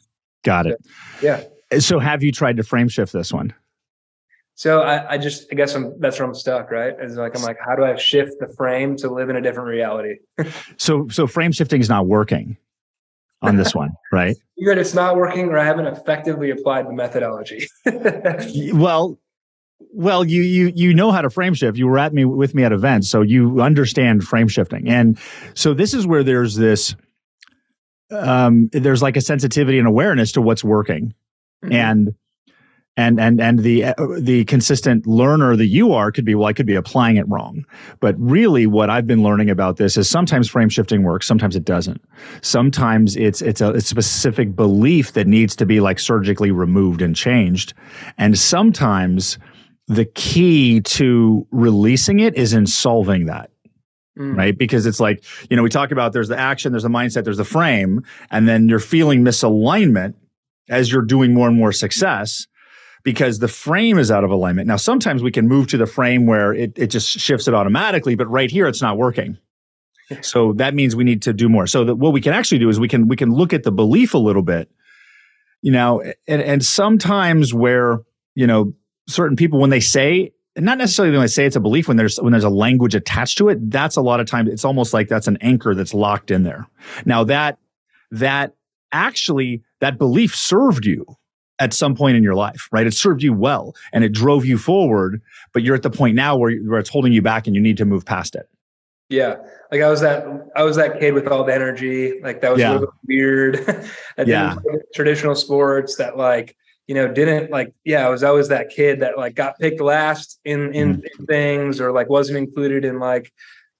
Got 0.44 0.66
it. 0.66 0.78
So, 1.20 1.26
yeah. 1.26 1.78
So 1.80 1.98
have 1.98 2.22
you 2.22 2.32
tried 2.32 2.56
to 2.58 2.62
frame 2.62 2.88
shift 2.88 3.12
this 3.12 3.32
one? 3.32 3.54
So 4.54 4.82
I, 4.82 5.12
I 5.12 5.18
just 5.18 5.46
I 5.50 5.54
guess 5.54 5.74
I'm 5.74 5.98
that's 6.00 6.18
where 6.18 6.28
I'm 6.28 6.34
stuck, 6.34 6.70
right? 6.70 6.94
Is 7.00 7.16
like 7.16 7.36
I'm 7.36 7.42
like, 7.42 7.56
how 7.64 7.74
do 7.74 7.84
I 7.84 7.96
shift 7.96 8.34
the 8.38 8.48
frame 8.48 8.96
to 8.96 9.10
live 9.10 9.30
in 9.30 9.36
a 9.36 9.40
different 9.40 9.68
reality? 9.68 10.16
so 10.76 11.08
so 11.08 11.26
frame 11.26 11.52
shifting 11.52 11.80
is 11.80 11.88
not 11.88 12.06
working 12.06 12.58
on 13.42 13.56
this 13.56 13.74
one, 13.74 13.90
right? 14.12 14.36
Either 14.58 14.80
it's 14.80 14.94
not 14.94 15.16
working 15.16 15.46
or 15.46 15.58
I 15.58 15.64
haven't 15.64 15.86
effectively 15.86 16.50
applied 16.50 16.86
the 16.86 16.92
methodology. 16.92 17.66
well, 18.74 19.18
well, 19.92 20.24
you 20.24 20.42
you 20.42 20.72
you 20.74 20.94
know 20.94 21.10
how 21.10 21.20
to 21.22 21.30
frame 21.30 21.54
shift. 21.54 21.76
You 21.76 21.86
were 21.88 21.98
at 21.98 22.14
me 22.14 22.24
with 22.24 22.54
me 22.54 22.64
at 22.64 22.72
events, 22.72 23.08
so 23.08 23.22
you 23.22 23.60
understand 23.60 24.24
frame 24.24 24.48
shifting. 24.48 24.88
And 24.88 25.18
so 25.54 25.74
this 25.74 25.92
is 25.92 26.06
where 26.06 26.22
there's 26.22 26.56
this 26.56 26.94
um 28.10 28.68
there's 28.72 29.02
like 29.02 29.16
a 29.16 29.20
sensitivity 29.20 29.78
and 29.78 29.88
awareness 29.88 30.32
to 30.32 30.42
what's 30.42 30.62
working. 30.62 31.14
Mm-hmm. 31.64 31.72
And 31.72 32.14
and 32.96 33.18
and 33.18 33.40
and 33.40 33.60
the 33.60 33.84
uh, 33.84 33.94
the 34.18 34.44
consistent 34.44 35.06
learner 35.06 35.56
that 35.56 35.66
you 35.66 35.92
are 35.92 36.12
could 36.12 36.24
be 36.24 36.34
well 36.34 36.46
i 36.46 36.52
could 36.52 36.66
be 36.66 36.74
applying 36.74 37.16
it 37.16 37.26
wrong 37.28 37.64
but 38.00 38.14
really 38.18 38.66
what 38.66 38.90
i've 38.90 39.06
been 39.06 39.22
learning 39.22 39.48
about 39.48 39.76
this 39.76 39.96
is 39.96 40.08
sometimes 40.08 40.48
frame 40.48 40.68
shifting 40.68 41.02
works 41.02 41.26
sometimes 41.26 41.56
it 41.56 41.64
doesn't 41.64 42.02
sometimes 42.42 43.16
it's 43.16 43.40
it's 43.40 43.60
a, 43.60 43.72
a 43.72 43.80
specific 43.80 44.54
belief 44.54 45.12
that 45.12 45.26
needs 45.26 45.56
to 45.56 45.64
be 45.64 45.80
like 45.80 45.98
surgically 45.98 46.50
removed 46.50 47.00
and 47.00 47.16
changed 47.16 47.72
and 48.18 48.38
sometimes 48.38 49.38
the 49.88 50.04
key 50.04 50.80
to 50.82 51.46
releasing 51.50 52.20
it 52.20 52.34
is 52.36 52.52
in 52.52 52.66
solving 52.66 53.26
that 53.26 53.48
Mm. 54.18 54.36
right? 54.36 54.58
Because 54.58 54.84
it's 54.84 55.00
like, 55.00 55.24
you 55.48 55.56
know, 55.56 55.62
we 55.62 55.70
talk 55.70 55.90
about 55.90 56.12
there's 56.12 56.28
the 56.28 56.38
action, 56.38 56.70
there's 56.70 56.82
the 56.82 56.90
mindset, 56.90 57.24
there's 57.24 57.38
the 57.38 57.46
frame, 57.46 58.04
and 58.30 58.46
then 58.46 58.68
you're 58.68 58.78
feeling 58.78 59.24
misalignment 59.24 60.12
as 60.68 60.92
you're 60.92 61.00
doing 61.00 61.32
more 61.32 61.48
and 61.48 61.56
more 61.56 61.72
success 61.72 62.46
because 63.02 63.38
the 63.38 63.48
frame 63.48 63.98
is 63.98 64.10
out 64.10 64.24
of 64.24 64.30
alignment. 64.30 64.68
Now, 64.68 64.76
sometimes 64.76 65.22
we 65.22 65.30
can 65.30 65.48
move 65.48 65.66
to 65.68 65.76
the 65.76 65.86
frame 65.86 66.26
where 66.26 66.52
it, 66.52 66.72
it 66.76 66.86
just 66.88 67.08
shifts 67.08 67.48
it 67.48 67.54
automatically, 67.54 68.14
but 68.14 68.28
right 68.28 68.50
here 68.50 68.66
it's 68.66 68.82
not 68.82 68.96
working. 68.96 69.38
So 70.20 70.52
that 70.54 70.74
means 70.74 70.94
we 70.94 71.04
need 71.04 71.22
to 71.22 71.32
do 71.32 71.48
more. 71.48 71.66
So 71.66 71.84
that 71.84 71.94
what 71.94 72.12
we 72.12 72.20
can 72.20 72.34
actually 72.34 72.58
do 72.58 72.68
is 72.68 72.78
we 72.78 72.88
can 72.88 73.08
we 73.08 73.16
can 73.16 73.32
look 73.32 73.52
at 73.52 73.62
the 73.62 73.72
belief 73.72 74.14
a 74.14 74.18
little 74.18 74.42
bit, 74.42 74.70
you 75.62 75.72
know, 75.72 76.02
and, 76.28 76.42
and 76.42 76.64
sometimes 76.64 77.54
where, 77.54 78.00
you 78.34 78.46
know, 78.46 78.74
certain 79.06 79.36
people 79.36 79.58
when 79.58 79.70
they 79.70 79.80
say 79.80 80.32
not 80.56 80.76
necessarily 80.76 81.12
when 81.12 81.22
they 81.22 81.28
say 81.28 81.46
it's 81.46 81.56
a 81.56 81.60
belief 81.60 81.88
when 81.88 81.96
there's 81.96 82.18
when 82.18 82.32
there's 82.32 82.44
a 82.44 82.50
language 82.50 82.94
attached 82.94 83.38
to 83.38 83.48
it 83.48 83.70
that's 83.70 83.96
a 83.96 84.02
lot 84.02 84.20
of 84.20 84.26
times 84.26 84.50
it's 84.50 84.64
almost 84.64 84.92
like 84.92 85.08
that's 85.08 85.26
an 85.26 85.38
anchor 85.40 85.74
that's 85.74 85.94
locked 85.94 86.30
in 86.30 86.42
there 86.42 86.68
now 87.06 87.24
that 87.24 87.58
that 88.10 88.54
actually 88.92 89.62
that 89.80 89.98
belief 89.98 90.36
served 90.36 90.84
you 90.84 91.06
at 91.62 91.72
some 91.72 91.94
point 91.94 92.16
in 92.16 92.24
your 92.24 92.34
life, 92.34 92.68
right? 92.72 92.86
It 92.86 92.92
served 92.92 93.22
you 93.22 93.32
well 93.32 93.74
and 93.92 94.02
it 94.02 94.12
drove 94.12 94.44
you 94.44 94.58
forward, 94.58 95.22
but 95.52 95.62
you're 95.62 95.76
at 95.76 95.82
the 95.82 95.90
point 95.90 96.16
now 96.16 96.36
where, 96.36 96.56
where 96.62 96.80
it's 96.80 96.90
holding 96.90 97.12
you 97.12 97.22
back 97.22 97.46
and 97.46 97.54
you 97.54 97.62
need 97.62 97.76
to 97.76 97.84
move 97.84 98.04
past 98.04 98.34
it. 98.34 98.48
Yeah. 99.08 99.36
Like 99.70 99.80
I 99.80 99.88
was 99.88 100.00
that, 100.00 100.26
I 100.56 100.64
was 100.64 100.76
that 100.76 100.98
kid 100.98 101.14
with 101.14 101.28
all 101.28 101.44
the 101.44 101.54
energy. 101.54 102.20
Like 102.20 102.40
that 102.40 102.50
was 102.50 102.60
yeah. 102.60 102.72
a 102.72 102.74
little 102.74 102.94
weird. 103.06 103.86
yeah. 104.26 104.56
traditional 104.92 105.36
sports 105.36 105.96
that 105.96 106.16
like, 106.16 106.56
you 106.88 106.96
know, 106.96 107.06
didn't 107.06 107.52
like, 107.52 107.72
yeah, 107.84 108.04
I 108.04 108.08
was 108.08 108.24
always 108.24 108.48
that 108.48 108.70
kid 108.70 109.00
that 109.00 109.16
like 109.16 109.36
got 109.36 109.56
picked 109.60 109.80
last 109.80 110.40
in, 110.44 110.74
in, 110.74 110.96
mm. 110.96 111.04
in 111.18 111.26
things 111.26 111.80
or 111.80 111.92
like 111.92 112.08
wasn't 112.08 112.38
included 112.38 112.84
in 112.84 112.98
like, 112.98 113.32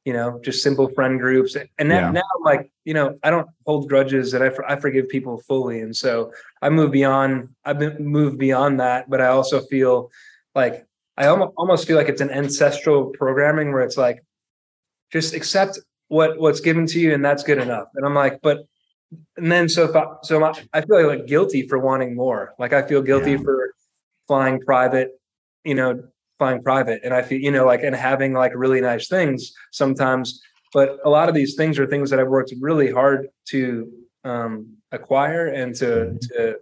you 0.05 0.13
know, 0.13 0.41
just 0.43 0.63
simple 0.63 0.89
friend 0.89 1.21
groups. 1.21 1.57
And 1.79 1.89
now, 1.89 2.01
yeah. 2.01 2.11
now 2.11 2.23
I'm 2.37 2.43
like, 2.43 2.71
you 2.85 2.95
know, 2.95 3.19
I 3.23 3.31
don't 3.31 3.49
hold 3.67 3.89
grudges 3.89 4.35
and 4.35 4.43
I, 4.43 4.51
I 4.67 4.77
forgive 4.77 5.09
people 5.09 5.39
fully. 5.47 5.81
And 5.81 5.95
so 5.95 6.33
I 6.61 6.71
move 6.71 6.91
beyond, 6.91 7.51
I've 7.65 7.79
been 7.79 8.05
moved 8.05 8.39
beyond 8.39 8.81
that, 8.81 9.09
but 9.09 9.21
I 9.21 9.29
also 9.29 9.61
feel 9.61 10.11
like 10.55 10.87
I 11.17 11.27
almost, 11.27 11.53
almost 11.57 11.87
feel 11.87 11.97
like 11.97 12.09
it's 12.09 12.21
an 12.21 12.31
ancestral 12.31 13.07
programming 13.11 13.73
where 13.73 13.83
it's 13.83 13.97
like, 13.97 14.25
just 15.13 15.35
accept 15.35 15.79
what 16.09 16.39
what's 16.39 16.61
given 16.61 16.87
to 16.87 16.99
you 16.99 17.13
and 17.15 17.25
that's 17.25 17.43
good 17.43 17.59
enough. 17.59 17.89
And 17.95 18.05
I'm 18.05 18.15
like, 18.15 18.41
but, 18.43 18.67
and 19.37 19.53
then 19.53 19.69
so 19.69 19.85
if 19.85 19.95
I, 19.95 20.07
so 20.23 20.43
I, 20.43 20.53
I 20.73 20.81
feel 20.81 21.07
like 21.07 21.27
guilty 21.27 21.69
for 21.69 21.79
wanting 21.79 22.17
more. 22.17 22.55
Like 22.59 22.73
I 22.73 22.83
feel 22.83 23.03
guilty 23.03 23.33
yeah. 23.33 23.43
for 23.45 23.75
flying 24.27 24.59
private, 24.61 25.11
you 25.65 25.75
know, 25.75 26.03
flying 26.39 26.63
private. 26.63 27.01
And 27.05 27.15
i 27.15 27.23
feel 27.23 27.41
you 27.41 27.51
know 27.51 27.67
like 27.67 27.83
and 27.83 27.95
having 27.95 28.33
like 28.33 28.53
really 28.55 28.81
nice 28.81 29.09
things 29.09 29.53
sometimes. 29.71 30.41
But 30.73 30.99
a 31.05 31.11
lot 31.11 31.29
of 31.29 31.35
these 31.35 31.55
things 31.55 31.79
are 31.79 31.87
things 31.87 32.11
that 32.11 32.19
i've 32.19 32.29
worked 32.29 32.53
really 32.61 32.91
hard 32.91 33.29
to 33.49 33.91
um, 34.25 34.77
acquire 34.93 35.47
and 35.47 35.75
to 35.77 35.85
mm-hmm. 35.85 36.17
to 36.37 36.57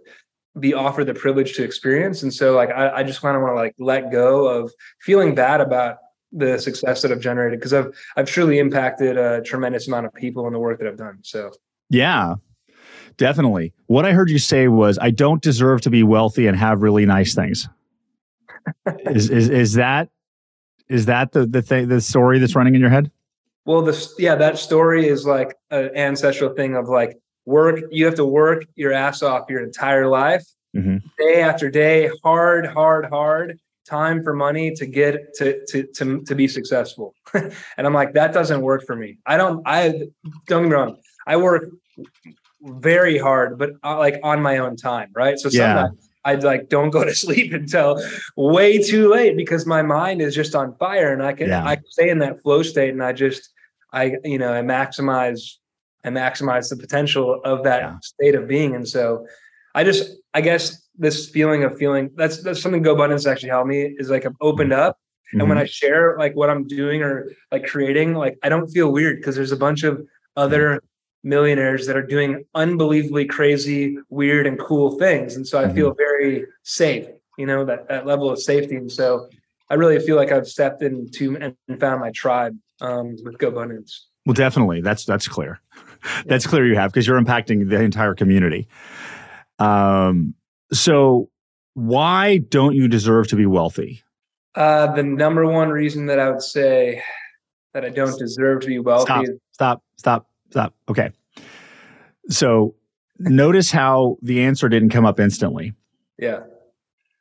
be 0.59 0.73
offered 0.73 1.05
the 1.05 1.13
privilege 1.13 1.53
to 1.53 1.63
experience. 1.63 2.23
And 2.23 2.33
so 2.33 2.55
like 2.55 2.69
i, 2.69 2.97
I 2.97 3.03
just 3.03 3.21
kind 3.21 3.35
of 3.35 3.41
want 3.41 3.51
to 3.51 3.55
like 3.55 3.75
let 3.79 4.11
go 4.11 4.47
of 4.47 4.71
feeling 5.01 5.33
bad 5.35 5.61
about 5.61 5.97
the 6.33 6.57
success 6.57 7.01
that 7.01 7.11
i've 7.11 7.19
generated 7.19 7.59
because 7.59 7.73
i've 7.73 7.91
i've 8.15 8.25
truly 8.25 8.57
impacted 8.57 9.17
a 9.17 9.41
tremendous 9.41 9.89
amount 9.89 10.05
of 10.05 10.13
people 10.13 10.47
in 10.47 10.53
the 10.53 10.59
work 10.59 10.79
that 10.79 10.87
i've 10.87 10.97
done. 10.97 11.19
So. 11.23 11.51
Yeah. 11.89 12.35
Definitely. 13.17 13.73
What 13.87 14.05
i 14.05 14.13
heard 14.13 14.29
you 14.29 14.39
say 14.39 14.67
was 14.67 14.97
i 15.01 15.09
don't 15.09 15.41
deserve 15.41 15.81
to 15.81 15.89
be 15.89 16.03
wealthy 16.03 16.47
and 16.47 16.57
have 16.57 16.81
really 16.81 17.05
nice 17.05 17.35
things 17.35 17.67
is, 19.09 19.29
is 19.29 19.49
is 19.49 19.73
that 19.73 20.09
is 20.89 21.05
that 21.05 21.31
the 21.31 21.45
the 21.45 21.61
thing 21.61 21.87
the 21.87 22.01
story 22.01 22.39
that's 22.39 22.55
running 22.55 22.75
in 22.75 22.81
your 22.81 22.89
head? 22.89 23.11
Well, 23.65 23.81
this 23.81 24.13
yeah, 24.17 24.35
that 24.35 24.57
story 24.57 25.07
is 25.07 25.25
like 25.25 25.55
an 25.69 25.95
ancestral 25.95 26.53
thing 26.53 26.75
of 26.75 26.89
like 26.89 27.17
work. 27.45 27.79
You 27.91 28.05
have 28.05 28.15
to 28.15 28.25
work 28.25 28.65
your 28.75 28.91
ass 28.91 29.21
off 29.21 29.49
your 29.49 29.63
entire 29.63 30.07
life, 30.07 30.43
mm-hmm. 30.75 30.97
day 31.17 31.41
after 31.41 31.69
day, 31.69 32.09
hard, 32.23 32.65
hard, 32.65 33.05
hard. 33.05 33.59
Time 33.85 34.23
for 34.23 34.33
money 34.33 34.71
to 34.75 34.85
get 34.85 35.33
to 35.35 35.63
to 35.67 35.83
to 35.95 36.21
to 36.21 36.35
be 36.35 36.47
successful, 36.47 37.15
and 37.33 37.53
I'm 37.77 37.93
like 37.93 38.13
that 38.13 38.33
doesn't 38.33 38.61
work 38.61 38.85
for 38.85 38.95
me. 38.95 39.17
I 39.25 39.37
don't. 39.37 39.61
I 39.65 39.89
don't 40.47 40.63
get 40.63 40.63
me 40.63 40.69
wrong. 40.69 40.97
I 41.27 41.37
work 41.37 41.69
very 42.61 43.17
hard, 43.17 43.57
but 43.57 43.71
uh, 43.83 43.97
like 43.97 44.19
on 44.23 44.41
my 44.41 44.57
own 44.57 44.75
time, 44.75 45.09
right? 45.13 45.37
So 45.39 45.49
sometimes. 45.49 46.10
Yeah 46.25 46.31
I 46.31 46.35
like 46.35 46.69
don't 46.69 46.89
go 46.89 47.03
to 47.03 47.15
sleep 47.25 47.53
until 47.53 48.01
way 48.35 48.81
too 48.81 49.09
late 49.09 49.35
because 49.35 49.65
my 49.65 49.81
mind 49.81 50.21
is 50.21 50.35
just 50.35 50.55
on 50.55 50.75
fire 50.75 51.11
and 51.13 51.23
I 51.23 51.33
can 51.33 51.49
yeah. 51.49 51.65
I 51.65 51.75
can 51.75 51.85
stay 51.85 52.09
in 52.09 52.19
that 52.19 52.41
flow 52.41 52.63
state 52.63 52.91
and 52.91 53.03
I 53.03 53.13
just 53.13 53.49
I 53.93 54.17
you 54.23 54.37
know 54.37 54.53
I 54.53 54.61
maximize 54.61 55.57
I 56.03 56.09
maximize 56.09 56.69
the 56.69 56.77
potential 56.77 57.41
of 57.43 57.63
that 57.63 57.81
yeah. 57.81 57.97
state 58.01 58.35
of 58.35 58.47
being 58.47 58.75
and 58.75 58.87
so 58.87 59.25
I 59.73 59.83
just 59.83 60.11
I 60.33 60.41
guess 60.41 60.87
this 60.95 61.29
feeling 61.29 61.63
of 61.63 61.77
feeling 61.77 62.11
that's 62.15 62.43
that's 62.43 62.61
something 62.61 62.83
GoBundance 62.83 63.29
actually 63.29 63.49
helped 63.49 63.69
me 63.69 63.95
is 63.97 64.09
like 64.09 64.25
I'm 64.25 64.37
opened 64.41 64.73
up 64.73 64.97
Mm-hmm. 65.31 65.39
And 65.39 65.49
when 65.49 65.57
mm-hmm. 65.57 65.63
I 65.63 65.67
share 65.67 66.17
like 66.17 66.35
what 66.35 66.49
I'm 66.49 66.67
doing 66.67 67.01
or 67.01 67.31
like 67.51 67.65
creating, 67.65 68.15
like 68.15 68.37
I 68.43 68.49
don't 68.49 68.67
feel 68.67 68.91
weird 68.91 69.17
because 69.17 69.35
there's 69.35 69.53
a 69.53 69.57
bunch 69.57 69.83
of 69.83 70.05
other 70.35 70.81
millionaires 71.23 71.85
that 71.87 71.95
are 71.95 72.05
doing 72.05 72.43
unbelievably 72.55 73.25
crazy, 73.25 73.97
weird, 74.09 74.47
and 74.47 74.59
cool 74.59 74.97
things. 74.97 75.35
And 75.35 75.47
so 75.47 75.59
I 75.59 75.65
mm-hmm. 75.65 75.75
feel 75.75 75.93
very 75.93 76.45
safe, 76.63 77.07
you 77.37 77.45
know, 77.45 77.63
that, 77.65 77.87
that 77.89 78.05
level 78.05 78.29
of 78.29 78.39
safety. 78.39 78.75
And 78.75 78.91
so 78.91 79.29
I 79.69 79.75
really 79.75 79.99
feel 79.99 80.15
like 80.15 80.31
I've 80.31 80.47
stepped 80.47 80.81
into 80.81 81.37
and 81.37 81.55
found 81.79 82.01
my 82.01 82.11
tribe 82.11 82.57
um, 82.81 83.15
with 83.23 83.37
GoBundance. 83.37 83.99
Well, 84.25 84.33
definitely. 84.33 84.81
That's 84.81 85.05
that's 85.05 85.27
clear. 85.27 85.59
that's 86.25 86.45
clear 86.45 86.65
you 86.65 86.75
have 86.75 86.91
because 86.91 87.07
you're 87.07 87.19
impacting 87.19 87.69
the 87.69 87.81
entire 87.81 88.13
community. 88.13 88.67
Um, 89.59 90.35
so 90.71 91.29
why 91.73 92.37
don't 92.37 92.75
you 92.75 92.87
deserve 92.87 93.27
to 93.29 93.35
be 93.35 93.45
wealthy? 93.45 94.03
Uh, 94.55 94.93
the 94.93 95.03
number 95.03 95.45
one 95.47 95.69
reason 95.69 96.07
that 96.07 96.19
I 96.19 96.29
would 96.29 96.41
say 96.41 97.01
that 97.73 97.85
I 97.85 97.89
don't 97.89 98.17
deserve 98.19 98.61
to 98.61 98.67
be 98.67 98.79
wealthy. 98.79 99.05
Stop, 99.05 99.25
stop, 99.51 99.83
stop, 99.95 100.27
stop. 100.51 100.75
Okay. 100.89 101.11
So 102.29 102.75
notice 103.19 103.71
how 103.71 104.17
the 104.21 104.41
answer 104.41 104.69
didn't 104.69 104.89
come 104.89 105.05
up 105.05 105.19
instantly. 105.19 105.73
Yeah. 106.17 106.41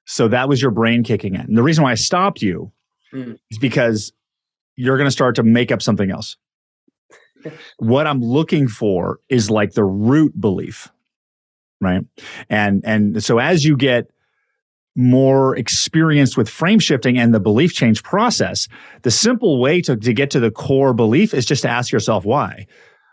So 0.05 0.29
that 0.29 0.49
was 0.49 0.61
your 0.61 0.71
brain 0.71 1.03
kicking 1.05 1.35
in. 1.35 1.43
And 1.43 1.57
the 1.57 1.63
reason 1.63 1.85
why 1.85 1.93
I 1.93 1.97
stopped 1.97 2.43
you 2.43 2.73
mm. 3.13 3.39
is 3.51 3.59
because 3.59 4.13
you're 4.77 4.97
going 4.97 5.07
to 5.07 5.13
start 5.13 5.37
to 5.37 5.43
make 5.43 5.71
up 5.71 5.83
something 5.83 6.11
else. 6.11 6.37
what 7.79 8.07
I'm 8.07 8.21
looking 8.21 8.69
for 8.69 9.21
is 9.29 9.51
like 9.51 9.73
the 9.73 9.85
root 9.85 10.39
belief, 10.39 10.91
right? 11.81 12.03
And 12.49 12.83
and 12.85 13.23
so 13.23 13.39
as 13.39 13.65
you 13.65 13.77
get 13.77 14.11
more 14.97 15.57
experienced 15.57 16.37
with 16.37 16.49
frame 16.49 16.79
shifting 16.79 17.19
and 17.19 17.33
the 17.33 17.41
belief 17.41 17.73
change 17.73 18.03
process, 18.03 18.69
the 19.03 19.11
simple 19.11 19.61
way 19.61 19.81
to, 19.83 19.97
to 19.97 20.13
get 20.13 20.31
to 20.31 20.41
the 20.41 20.51
core 20.51 20.93
belief 20.93 21.33
is 21.33 21.47
just 21.47 21.63
to 21.63 21.69
ask 21.69 21.93
yourself 21.93 22.25
why. 22.25 22.67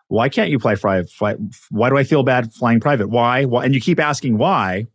Why 0.09 0.29
can't 0.29 0.49
you 0.49 0.59
fly 0.59 0.75
private? 0.75 1.09
Fly, 1.09 1.35
why 1.69 1.89
do 1.89 1.97
I 1.97 2.03
feel 2.03 2.23
bad 2.23 2.53
flying 2.53 2.79
private? 2.79 3.09
Why? 3.09 3.45
why? 3.45 3.65
And 3.65 3.75
you 3.75 3.81
keep 3.81 3.99
asking 3.99 4.37
why, 4.37 4.87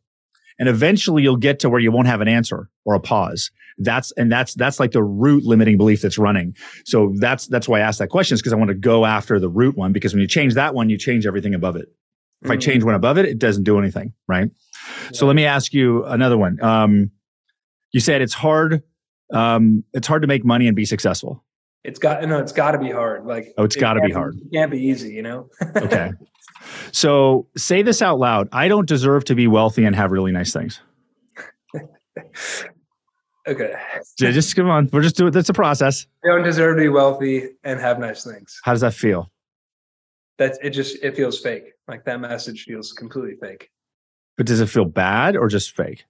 and 0.59 0.69
eventually 0.69 1.23
you'll 1.23 1.37
get 1.37 1.59
to 1.61 1.71
where 1.71 1.81
you 1.81 1.93
won't 1.93 2.07
have 2.07 2.21
an 2.21 2.29
answer 2.29 2.71
or 2.85 2.95
a 2.95 3.01
pause. 3.01 3.51
That's 3.79 4.13
and 4.13 4.31
that's 4.31 4.55
that's 4.55 4.79
like 4.79 4.93
the 4.93 5.03
root 5.03 5.45
limiting 5.45 5.77
belief 5.77 6.03
that's 6.03 6.19
running. 6.19 6.57
So 6.85 7.13
that's 7.19 7.47
that's 7.47 7.69
why 7.69 7.79
I 7.79 7.81
asked 7.81 7.99
that 7.99 8.09
question 8.09 8.35
is 8.35 8.41
because 8.41 8.53
I 8.53 8.57
want 8.57 8.69
to 8.69 8.75
go 8.75 9.05
after 9.05 9.39
the 9.39 9.49
root 9.49 9.77
one 9.77 9.93
because 9.93 10.13
when 10.15 10.21
you 10.21 10.29
change 10.29 10.55
that 10.55 10.75
one, 10.75 10.91
you 10.91 10.99
change 10.99 11.27
everything 11.27 11.55
above 11.55 11.77
it. 11.77 11.89
If 12.43 12.49
mm-hmm. 12.49 12.53
I 12.53 12.57
change 12.57 12.85
one 12.85 12.95
above 12.95 13.19
it, 13.19 13.27
it 13.27 13.39
doesn't 13.39 13.65
do 13.65 13.79
anything, 13.79 14.13
right? 14.29 14.51
So 15.13 15.27
let 15.27 15.37
me 15.37 15.45
ask 15.45 15.73
you 15.73 16.05
another 16.05 16.37
one. 16.37 16.63
Um, 16.63 17.11
you 17.93 18.01
said 18.01 18.21
it's 18.23 18.35
hard. 18.35 18.83
Um, 19.33 19.85
it's 19.93 20.07
hard 20.07 20.23
to 20.23 20.29
make 20.29 20.45
money 20.45 20.67
and 20.67 20.77
be 20.77 20.85
successful. 20.85 21.45
It's 21.85 21.99
got 21.99 22.23
no. 22.23 22.39
It's 22.39 22.53
got 22.53 22.73
to 22.73 22.79
be 22.79 22.91
hard. 22.91 23.27
Like 23.27 23.53
oh, 23.59 23.65
it's 23.65 23.77
it 23.77 23.81
got 23.81 23.95
to 23.95 24.01
be 24.01 24.13
hard. 24.13 24.37
It 24.37 24.53
can't 24.53 24.71
be 24.71 24.79
easy. 24.79 25.13
You 25.13 25.23
know. 25.23 25.51
okay. 25.77 26.13
So 26.93 27.49
say 27.57 27.83
this 27.83 28.01
out 28.03 28.19
loud. 28.19 28.49
I 28.53 28.69
don't 28.69 28.87
deserve 28.87 29.25
to 29.25 29.35
be 29.35 29.49
wealthy 29.49 29.85
and 29.85 29.97
have 29.97 30.13
really 30.13 30.31
nice 30.31 30.53
things. 30.53 30.81
okay. 33.49 33.75
Just 34.17 34.55
come 34.55 34.69
on. 34.69 34.89
We're 34.93 35.03
just 35.03 35.17
doing. 35.17 35.33
That's 35.33 35.49
a 35.49 35.55
process. 35.55 36.07
I 36.25 36.29
don't 36.29 36.45
deserve 36.45 36.77
to 36.77 36.83
be 36.83 36.89
wealthy 36.89 37.49
and 37.65 37.81
have 37.81 37.99
nice 37.99 38.23
things. 38.23 38.61
How 38.63 38.73
does 38.73 38.83
that 38.83 38.95
feel? 38.95 39.33
That 40.39 40.59
it 40.63 40.71
just 40.71 41.03
it 41.03 41.17
feels 41.17 41.41
fake. 41.41 41.73
Like 41.89 42.05
that 42.05 42.21
message 42.21 42.65
feels 42.65 42.93
completely 42.93 43.37
fake. 43.41 43.71
But 44.37 44.47
does 44.47 44.61
it 44.61 44.67
feel 44.67 44.85
bad 44.85 45.37
or 45.37 45.49
just 45.49 45.75
fake? 45.75 46.05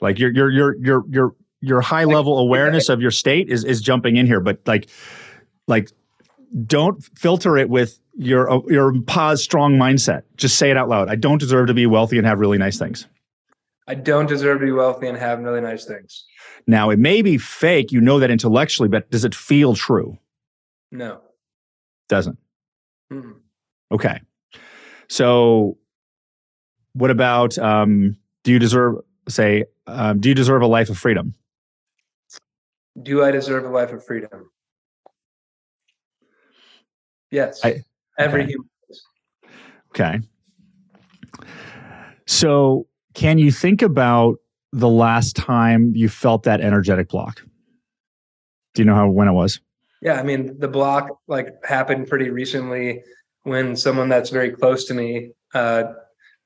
Like 0.00 0.18
you're 0.18 0.32
you're 0.32 0.50
you're 0.50 0.76
you're 0.76 0.82
your 0.82 1.04
your 1.08 1.34
your 1.60 1.80
high 1.80 2.04
level 2.04 2.38
awareness 2.38 2.88
of 2.88 3.00
your 3.00 3.10
state 3.10 3.48
is 3.48 3.64
is 3.64 3.80
jumping 3.80 4.16
in 4.16 4.26
here, 4.26 4.40
but 4.40 4.60
like 4.66 4.88
like 5.66 5.90
don't 6.66 7.02
filter 7.16 7.56
it 7.56 7.68
with 7.68 7.98
your 8.16 8.62
your 8.68 9.00
pause 9.02 9.42
strong 9.42 9.76
mindset. 9.76 10.22
Just 10.36 10.56
say 10.56 10.70
it 10.70 10.76
out 10.76 10.88
loud. 10.88 11.08
I 11.08 11.16
don't 11.16 11.38
deserve 11.38 11.66
to 11.68 11.74
be 11.74 11.86
wealthy 11.86 12.18
and 12.18 12.26
have 12.26 12.38
really 12.38 12.58
nice 12.58 12.78
things. 12.78 13.06
I 13.86 13.94
don't 13.94 14.26
deserve 14.26 14.60
to 14.60 14.66
be 14.66 14.72
wealthy 14.72 15.08
and 15.08 15.18
have 15.18 15.40
really 15.40 15.60
nice 15.60 15.84
things. 15.84 16.24
Now 16.66 16.90
it 16.90 16.98
may 16.98 17.22
be 17.22 17.38
fake, 17.38 17.92
you 17.92 18.00
know 18.00 18.20
that 18.20 18.30
intellectually, 18.30 18.88
but 18.88 19.10
does 19.10 19.24
it 19.24 19.34
feel 19.34 19.74
true? 19.74 20.18
No. 20.92 21.20
Doesn't. 22.08 22.38
Mm-hmm. 23.12 23.32
Okay. 23.92 24.20
So 25.08 25.76
what 26.92 27.10
about 27.10 27.58
um, 27.58 28.16
do 28.44 28.52
you 28.52 28.58
deserve 28.58 28.96
say 29.28 29.64
um, 29.86 30.20
do 30.20 30.28
you 30.28 30.34
deserve 30.34 30.62
a 30.62 30.66
life 30.66 30.90
of 30.90 30.98
freedom? 30.98 31.34
Do 33.02 33.24
I 33.24 33.30
deserve 33.30 33.64
a 33.64 33.68
life 33.68 33.92
of 33.92 34.04
freedom? 34.04 34.50
Yes. 37.30 37.60
I, 37.64 37.82
Every 38.18 38.42
okay. 38.42 38.50
human. 38.52 38.68
Okay. 39.90 40.20
So, 42.26 42.86
can 43.14 43.38
you 43.38 43.50
think 43.50 43.82
about 43.82 44.36
the 44.72 44.88
last 44.88 45.34
time 45.36 45.92
you 45.94 46.08
felt 46.08 46.44
that 46.44 46.60
energetic 46.60 47.08
block? 47.08 47.42
Do 48.74 48.82
you 48.82 48.86
know 48.86 48.94
how 48.94 49.08
when 49.08 49.28
it 49.28 49.32
was? 49.32 49.60
Yeah, 50.02 50.14
I 50.14 50.22
mean, 50.22 50.58
the 50.58 50.68
block 50.68 51.08
like 51.26 51.54
happened 51.64 52.08
pretty 52.08 52.30
recently 52.30 53.02
when 53.42 53.76
someone 53.76 54.08
that's 54.08 54.30
very 54.30 54.50
close 54.50 54.84
to 54.86 54.94
me 54.94 55.32
uh, 55.54 55.84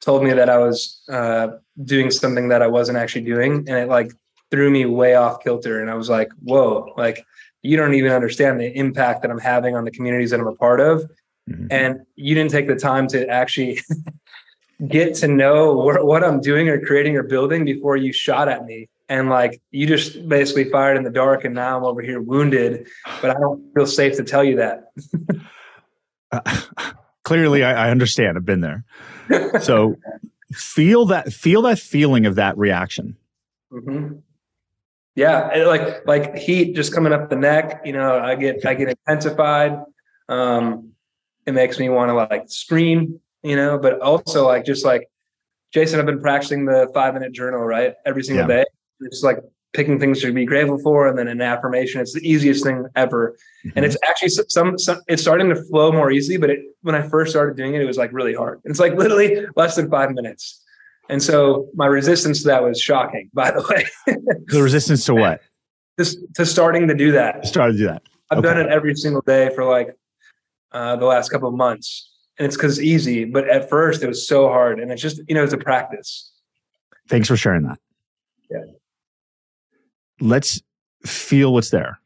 told 0.00 0.24
me 0.24 0.32
that 0.32 0.48
I 0.48 0.58
was 0.58 1.02
uh, 1.10 1.48
doing 1.84 2.10
something 2.10 2.48
that 2.48 2.62
I 2.62 2.66
wasn't 2.66 2.98
actually 2.98 3.24
doing, 3.24 3.64
and 3.68 3.76
it 3.76 3.88
like 3.88 4.10
threw 4.54 4.70
me 4.70 4.84
way 4.86 5.14
off 5.14 5.42
kilter. 5.42 5.80
And 5.80 5.90
I 5.90 5.94
was 5.94 6.08
like, 6.08 6.30
"Whoa!" 6.42 6.92
Like 6.96 7.24
you 7.62 7.76
don't 7.76 7.94
even 7.94 8.12
understand 8.12 8.60
the 8.60 8.76
impact 8.76 9.22
that 9.22 9.30
I'm 9.30 9.38
having 9.38 9.76
on 9.76 9.84
the 9.84 9.90
communities 9.90 10.30
that 10.30 10.40
I'm 10.40 10.46
a 10.46 10.54
part 10.54 10.80
of, 10.80 11.04
mm-hmm. 11.50 11.66
and 11.70 12.00
you 12.16 12.34
didn't 12.34 12.50
take 12.50 12.68
the 12.68 12.76
time 12.76 13.06
to 13.08 13.26
actually 13.28 13.80
get 14.88 15.14
to 15.16 15.28
know 15.28 15.80
wh- 15.80 16.04
what 16.04 16.22
I'm 16.22 16.40
doing 16.40 16.68
or 16.68 16.80
creating 16.80 17.16
or 17.16 17.22
building 17.22 17.64
before 17.64 17.96
you 17.96 18.12
shot 18.12 18.48
at 18.48 18.64
me. 18.64 18.88
And 19.08 19.28
like 19.28 19.60
you 19.70 19.86
just 19.86 20.28
basically 20.28 20.64
fired 20.70 20.96
in 20.96 21.04
the 21.04 21.10
dark, 21.10 21.44
and 21.44 21.54
now 21.54 21.76
I'm 21.76 21.84
over 21.84 22.00
here 22.00 22.20
wounded, 22.20 22.86
but 23.20 23.30
I 23.30 23.34
don't 23.34 23.72
feel 23.74 23.86
safe 23.86 24.16
to 24.16 24.24
tell 24.24 24.44
you 24.44 24.56
that. 24.56 24.84
uh, 26.32 26.60
clearly, 27.22 27.62
I, 27.64 27.88
I 27.88 27.90
understand. 27.90 28.38
I've 28.38 28.46
been 28.46 28.60
there 28.60 28.84
so 29.60 29.96
feel 30.52 31.06
that 31.06 31.32
feel 31.32 31.62
that 31.62 31.78
feeling 31.78 32.26
of 32.26 32.34
that 32.36 32.56
reaction. 32.56 33.16
Mm-hmm. 33.72 34.16
Yeah, 35.16 35.64
like 35.64 36.06
like 36.06 36.36
heat 36.36 36.74
just 36.74 36.92
coming 36.92 37.12
up 37.12 37.30
the 37.30 37.36
neck. 37.36 37.82
You 37.84 37.92
know, 37.92 38.18
I 38.18 38.34
get 38.34 38.64
I 38.66 38.74
get 38.74 38.88
intensified. 38.88 39.78
Um, 40.28 40.90
it 41.46 41.52
makes 41.52 41.78
me 41.78 41.88
want 41.88 42.08
to 42.08 42.14
like 42.14 42.44
scream. 42.48 43.20
You 43.42 43.56
know, 43.56 43.78
but 43.78 44.00
also 44.00 44.46
like 44.46 44.64
just 44.64 44.84
like 44.84 45.08
Jason, 45.72 46.00
I've 46.00 46.06
been 46.06 46.20
practicing 46.20 46.64
the 46.64 46.90
five 46.94 47.14
minute 47.14 47.32
journal 47.32 47.60
right 47.60 47.94
every 48.04 48.24
single 48.24 48.48
yeah. 48.48 48.56
day. 48.56 48.64
It's 49.00 49.22
like 49.22 49.38
picking 49.74 49.98
things 49.98 50.20
to 50.22 50.32
be 50.32 50.46
grateful 50.46 50.78
for 50.78 51.06
and 51.08 51.18
then 51.18 51.28
an 51.28 51.42
affirmation 51.42 52.00
it's 52.00 52.14
the 52.14 52.26
easiest 52.26 52.64
thing 52.64 52.86
ever 52.96 53.36
mm-hmm. 53.66 53.76
and 53.76 53.84
it's 53.84 53.96
actually 54.08 54.28
some, 54.28 54.78
some 54.78 55.00
it's 55.08 55.20
starting 55.20 55.48
to 55.48 55.56
flow 55.64 55.92
more 55.92 56.10
easily, 56.10 56.38
but 56.38 56.48
it, 56.48 56.60
when 56.82 56.94
i 56.94 57.02
first 57.02 57.32
started 57.32 57.56
doing 57.56 57.74
it 57.74 57.82
it 57.82 57.84
was 57.84 57.98
like 57.98 58.12
really 58.12 58.32
hard 58.32 58.60
it's 58.64 58.78
like 58.78 58.94
literally 58.94 59.44
less 59.56 59.76
than 59.76 59.90
five 59.90 60.12
minutes 60.12 60.62
and 61.08 61.22
so 61.22 61.68
my 61.74 61.86
resistance 61.86 62.42
to 62.42 62.48
that 62.48 62.62
was 62.62 62.80
shocking 62.80 63.30
by 63.32 63.50
the 63.50 63.62
way. 63.70 64.16
The 64.46 64.62
resistance 64.62 65.04
to 65.06 65.14
what? 65.14 65.40
Just 65.98 66.18
to 66.36 66.46
starting 66.46 66.88
to 66.88 66.94
do 66.94 67.12
that. 67.12 67.46
Started 67.46 67.74
to 67.74 67.78
do 67.78 67.86
that. 67.86 68.02
I've 68.30 68.38
okay. 68.38 68.48
done 68.48 68.58
it 68.58 68.68
every 68.68 68.94
single 68.94 69.22
day 69.22 69.50
for 69.54 69.64
like 69.64 69.96
uh, 70.72 70.96
the 70.96 71.06
last 71.06 71.30
couple 71.30 71.48
of 71.48 71.54
months. 71.54 72.10
And 72.38 72.46
it's 72.46 72.56
because 72.56 72.78
it's 72.78 72.86
easy 72.86 73.24
but 73.24 73.48
at 73.48 73.70
first 73.70 74.02
it 74.02 74.08
was 74.08 74.26
so 74.26 74.48
hard 74.48 74.80
and 74.80 74.90
it's 74.90 75.02
just 75.02 75.20
you 75.28 75.34
know 75.34 75.44
it's 75.44 75.52
a 75.52 75.58
practice. 75.58 76.30
Thanks 77.08 77.28
for 77.28 77.36
sharing 77.36 77.62
that. 77.64 77.78
Yeah. 78.50 78.64
Let's 80.20 80.62
feel 81.04 81.52
what's 81.52 81.70
there. 81.70 82.00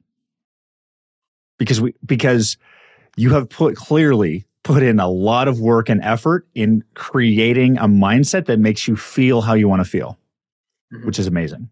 Because 1.59 1.81
we 1.81 1.95
because 2.05 2.57
you 3.17 3.31
have 3.31 3.49
put 3.49 3.76
clearly 3.76 4.45
put 4.69 4.83
in 4.83 5.01
a 5.01 5.09
lot 5.09 5.49
of 5.49 5.61
work 5.61 5.89
and 5.89 5.99
effort 6.05 6.47
in 6.55 6.85
creating 6.93 7.79
a 7.79 7.89
mindset 7.89 8.45
that 8.45 8.59
makes 8.59 8.87
you 8.87 8.97
feel 8.97 9.41
how 9.41 9.55
you 9.55 9.67
want 9.67 9.81
to 9.81 9.89
feel 9.89 10.19
mm-hmm. 10.93 11.07
which 11.07 11.19
is 11.19 11.27
amazing. 11.27 11.71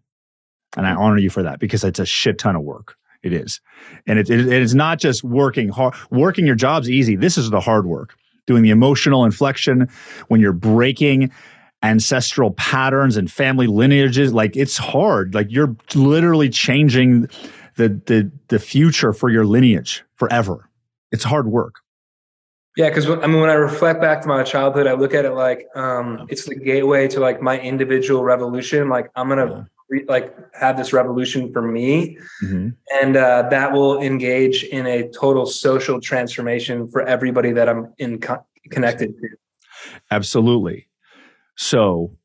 And 0.75 0.87
i 0.87 0.95
honor 0.95 1.19
you 1.19 1.29
for 1.29 1.43
that 1.43 1.59
because 1.59 1.83
it's 1.83 1.99
a 1.99 2.07
shit 2.07 2.39
ton 2.39 2.55
of 2.55 2.63
work 2.63 2.95
it 3.21 3.33
is. 3.33 3.61
And 4.07 4.17
it, 4.17 4.29
it, 4.29 4.47
it 4.47 4.61
is 4.61 4.73
not 4.73 4.97
just 4.97 5.23
working 5.23 5.69
hard 5.69 5.93
working 6.09 6.47
your 6.47 6.55
job's 6.55 6.89
easy 6.89 7.15
this 7.15 7.37
is 7.37 7.51
the 7.51 7.59
hard 7.59 7.85
work 7.85 8.15
doing 8.47 8.63
the 8.63 8.71
emotional 8.71 9.25
inflection 9.25 9.87
when 10.29 10.41
you're 10.41 10.51
breaking 10.51 11.31
ancestral 11.83 12.49
patterns 12.51 13.15
and 13.15 13.31
family 13.31 13.67
lineages 13.67 14.33
like 14.33 14.57
it's 14.57 14.77
hard 14.77 15.35
like 15.35 15.45
you're 15.51 15.75
literally 15.93 16.49
changing 16.49 17.27
the 17.75 17.89
the 18.07 18.31
the 18.47 18.57
future 18.57 19.13
for 19.13 19.29
your 19.29 19.45
lineage 19.45 20.03
forever. 20.15 20.67
It's 21.11 21.23
hard 21.23 21.47
work 21.47 21.75
yeah 22.77 22.87
because 22.87 23.09
i 23.09 23.27
mean 23.27 23.41
when 23.41 23.49
i 23.49 23.53
reflect 23.53 23.99
back 23.99 24.21
to 24.21 24.27
my 24.27 24.43
childhood 24.43 24.87
i 24.87 24.93
look 24.93 25.13
at 25.13 25.25
it 25.25 25.31
like 25.31 25.67
um 25.75 26.25
it's 26.29 26.45
the 26.45 26.55
gateway 26.55 27.07
to 27.07 27.19
like 27.19 27.41
my 27.41 27.59
individual 27.59 28.23
revolution 28.23 28.87
like 28.87 29.09
i'm 29.15 29.27
gonna 29.27 29.49
yeah. 29.49 29.63
re- 29.89 30.05
like 30.07 30.33
have 30.53 30.77
this 30.77 30.93
revolution 30.93 31.51
for 31.53 31.61
me, 31.61 32.17
mm-hmm. 32.43 32.69
and 33.01 33.17
uh, 33.17 33.47
that 33.49 33.71
will 33.71 34.01
engage 34.01 34.63
in 34.63 34.85
a 34.85 35.07
total 35.09 35.45
social 35.45 36.01
transformation 36.01 36.87
for 36.89 37.01
everybody 37.01 37.51
that 37.51 37.69
I'm 37.69 37.93
in 37.97 38.19
co- 38.19 38.45
connected 38.71 39.15
to. 39.17 39.29
Absolutely. 40.11 40.87
So 41.55 42.15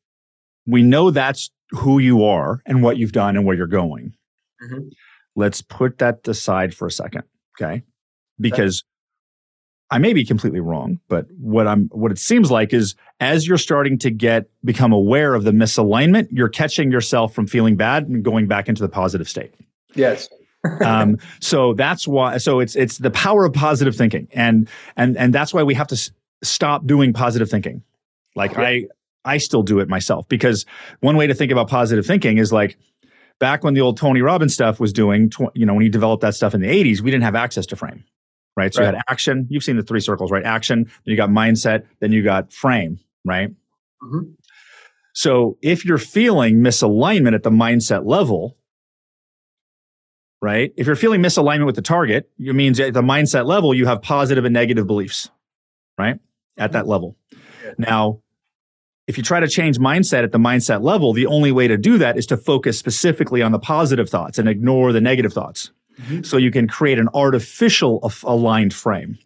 we 0.65 0.83
know 0.83 1.11
that's 1.11 1.51
who 1.71 1.99
you 1.99 2.23
are 2.23 2.61
and 2.65 2.83
what 2.83 2.97
you've 2.97 3.11
done 3.11 3.35
and 3.35 3.45
where 3.45 3.55
you're 3.55 3.67
going. 3.67 4.13
Mm-hmm. 4.63 4.89
Let's 5.35 5.61
put 5.61 5.97
that 5.97 6.27
aside 6.27 6.73
for 6.75 6.87
a 6.87 6.91
second, 6.91 7.23
okay? 7.59 7.83
Because 8.39 8.83
I 9.93 9.99
may 9.99 10.13
be 10.13 10.25
completely 10.25 10.59
wrong, 10.59 10.99
but 11.07 11.27
what 11.37 11.67
I'm 11.67 11.87
what 11.89 12.11
it 12.11 12.17
seems 12.17 12.49
like 12.49 12.73
is 12.73 12.95
as 13.19 13.47
you're 13.47 13.59
starting 13.59 13.99
to 13.99 14.09
get 14.09 14.49
become 14.65 14.91
aware 14.91 15.35
of 15.35 15.43
the 15.43 15.51
misalignment, 15.51 16.29
you're 16.31 16.49
catching 16.49 16.91
yourself 16.91 17.31
from 17.35 17.45
feeling 17.45 17.75
bad 17.75 18.07
and 18.07 18.23
going 18.23 18.47
back 18.47 18.67
into 18.67 18.81
the 18.81 18.89
positive 18.89 19.29
state. 19.29 19.53
Yes. 19.93 20.29
um, 20.83 21.19
so 21.41 21.75
that's 21.75 22.07
why. 22.07 22.37
So 22.37 22.59
it's 22.59 22.75
it's 22.75 22.97
the 22.97 23.11
power 23.11 23.45
of 23.45 23.53
positive 23.53 23.95
thinking, 23.95 24.27
and 24.33 24.67
and 24.97 25.15
and 25.15 25.31
that's 25.31 25.53
why 25.53 25.61
we 25.61 25.75
have 25.75 25.85
to 25.89 25.95
s- 25.95 26.09
stop 26.41 26.87
doing 26.87 27.13
positive 27.13 27.47
thinking. 27.47 27.83
Like 28.35 28.53
yeah. 28.53 28.61
I 28.61 28.85
I 29.23 29.37
still 29.37 29.61
do 29.61 29.79
it 29.79 29.89
myself 29.89 30.27
because 30.27 30.65
one 31.01 31.17
way 31.17 31.27
to 31.27 31.35
think 31.35 31.51
about 31.51 31.69
positive 31.69 32.03
thinking 32.03 32.39
is 32.39 32.51
like 32.51 32.79
back 33.37 33.63
when 33.63 33.75
the 33.75 33.81
old 33.81 33.97
Tony 33.97 34.23
Robbins 34.23 34.55
stuff 34.55 34.79
was 34.79 34.91
doing, 34.91 35.29
tw- 35.29 35.53
you 35.53 35.67
know, 35.67 35.75
when 35.75 35.83
he 35.83 35.89
developed 35.89 36.21
that 36.21 36.33
stuff 36.33 36.55
in 36.55 36.61
the 36.61 36.67
80s, 36.67 37.01
we 37.01 37.11
didn't 37.11 37.25
have 37.25 37.35
access 37.35 37.67
to 37.67 37.75
frame 37.75 38.05
right? 38.55 38.73
So 38.73 38.81
right. 38.81 38.89
you 38.89 38.95
had 38.95 39.03
action. 39.07 39.47
You've 39.49 39.63
seen 39.63 39.77
the 39.77 39.83
three 39.83 39.99
circles, 39.99 40.31
right? 40.31 40.43
Action. 40.43 40.85
Then 40.85 41.11
you 41.11 41.15
got 41.15 41.29
mindset. 41.29 41.85
Then 41.99 42.11
you 42.11 42.23
got 42.23 42.51
frame, 42.53 42.99
right? 43.25 43.49
Mm-hmm. 44.03 44.31
So 45.13 45.57
if 45.61 45.85
you're 45.85 45.97
feeling 45.97 46.57
misalignment 46.57 47.35
at 47.35 47.43
the 47.43 47.51
mindset 47.51 48.05
level, 48.05 48.57
right? 50.41 50.73
If 50.75 50.87
you're 50.87 50.95
feeling 50.95 51.21
misalignment 51.21 51.65
with 51.65 51.75
the 51.75 51.81
target, 51.81 52.29
it 52.39 52.53
means 52.53 52.79
at 52.79 52.93
the 52.93 53.01
mindset 53.01 53.45
level, 53.45 53.73
you 53.73 53.85
have 53.85 54.01
positive 54.01 54.43
and 54.43 54.53
negative 54.53 54.87
beliefs, 54.87 55.29
right? 55.97 56.19
At 56.57 56.73
that 56.73 56.87
level. 56.87 57.15
Yeah. 57.31 57.71
Now, 57.77 58.19
if 59.07 59.17
you 59.17 59.23
try 59.23 59.39
to 59.39 59.47
change 59.47 59.77
mindset 59.77 60.23
at 60.23 60.31
the 60.31 60.37
mindset 60.39 60.81
level, 60.81 61.13
the 61.13 61.27
only 61.27 61.51
way 61.51 61.67
to 61.67 61.77
do 61.77 61.97
that 61.97 62.17
is 62.17 62.25
to 62.27 62.37
focus 62.37 62.79
specifically 62.79 63.41
on 63.41 63.51
the 63.51 63.59
positive 63.59 64.09
thoughts 64.09 64.37
and 64.37 64.49
ignore 64.49 64.91
the 64.91 65.01
negative 65.01 65.33
thoughts. 65.33 65.71
Mm-hmm. 66.01 66.23
So 66.23 66.37
you 66.37 66.51
can 66.51 66.67
create 66.67 66.99
an 66.99 67.09
artificial 67.13 68.11
aligned 68.23 68.73
frame. 68.73 69.17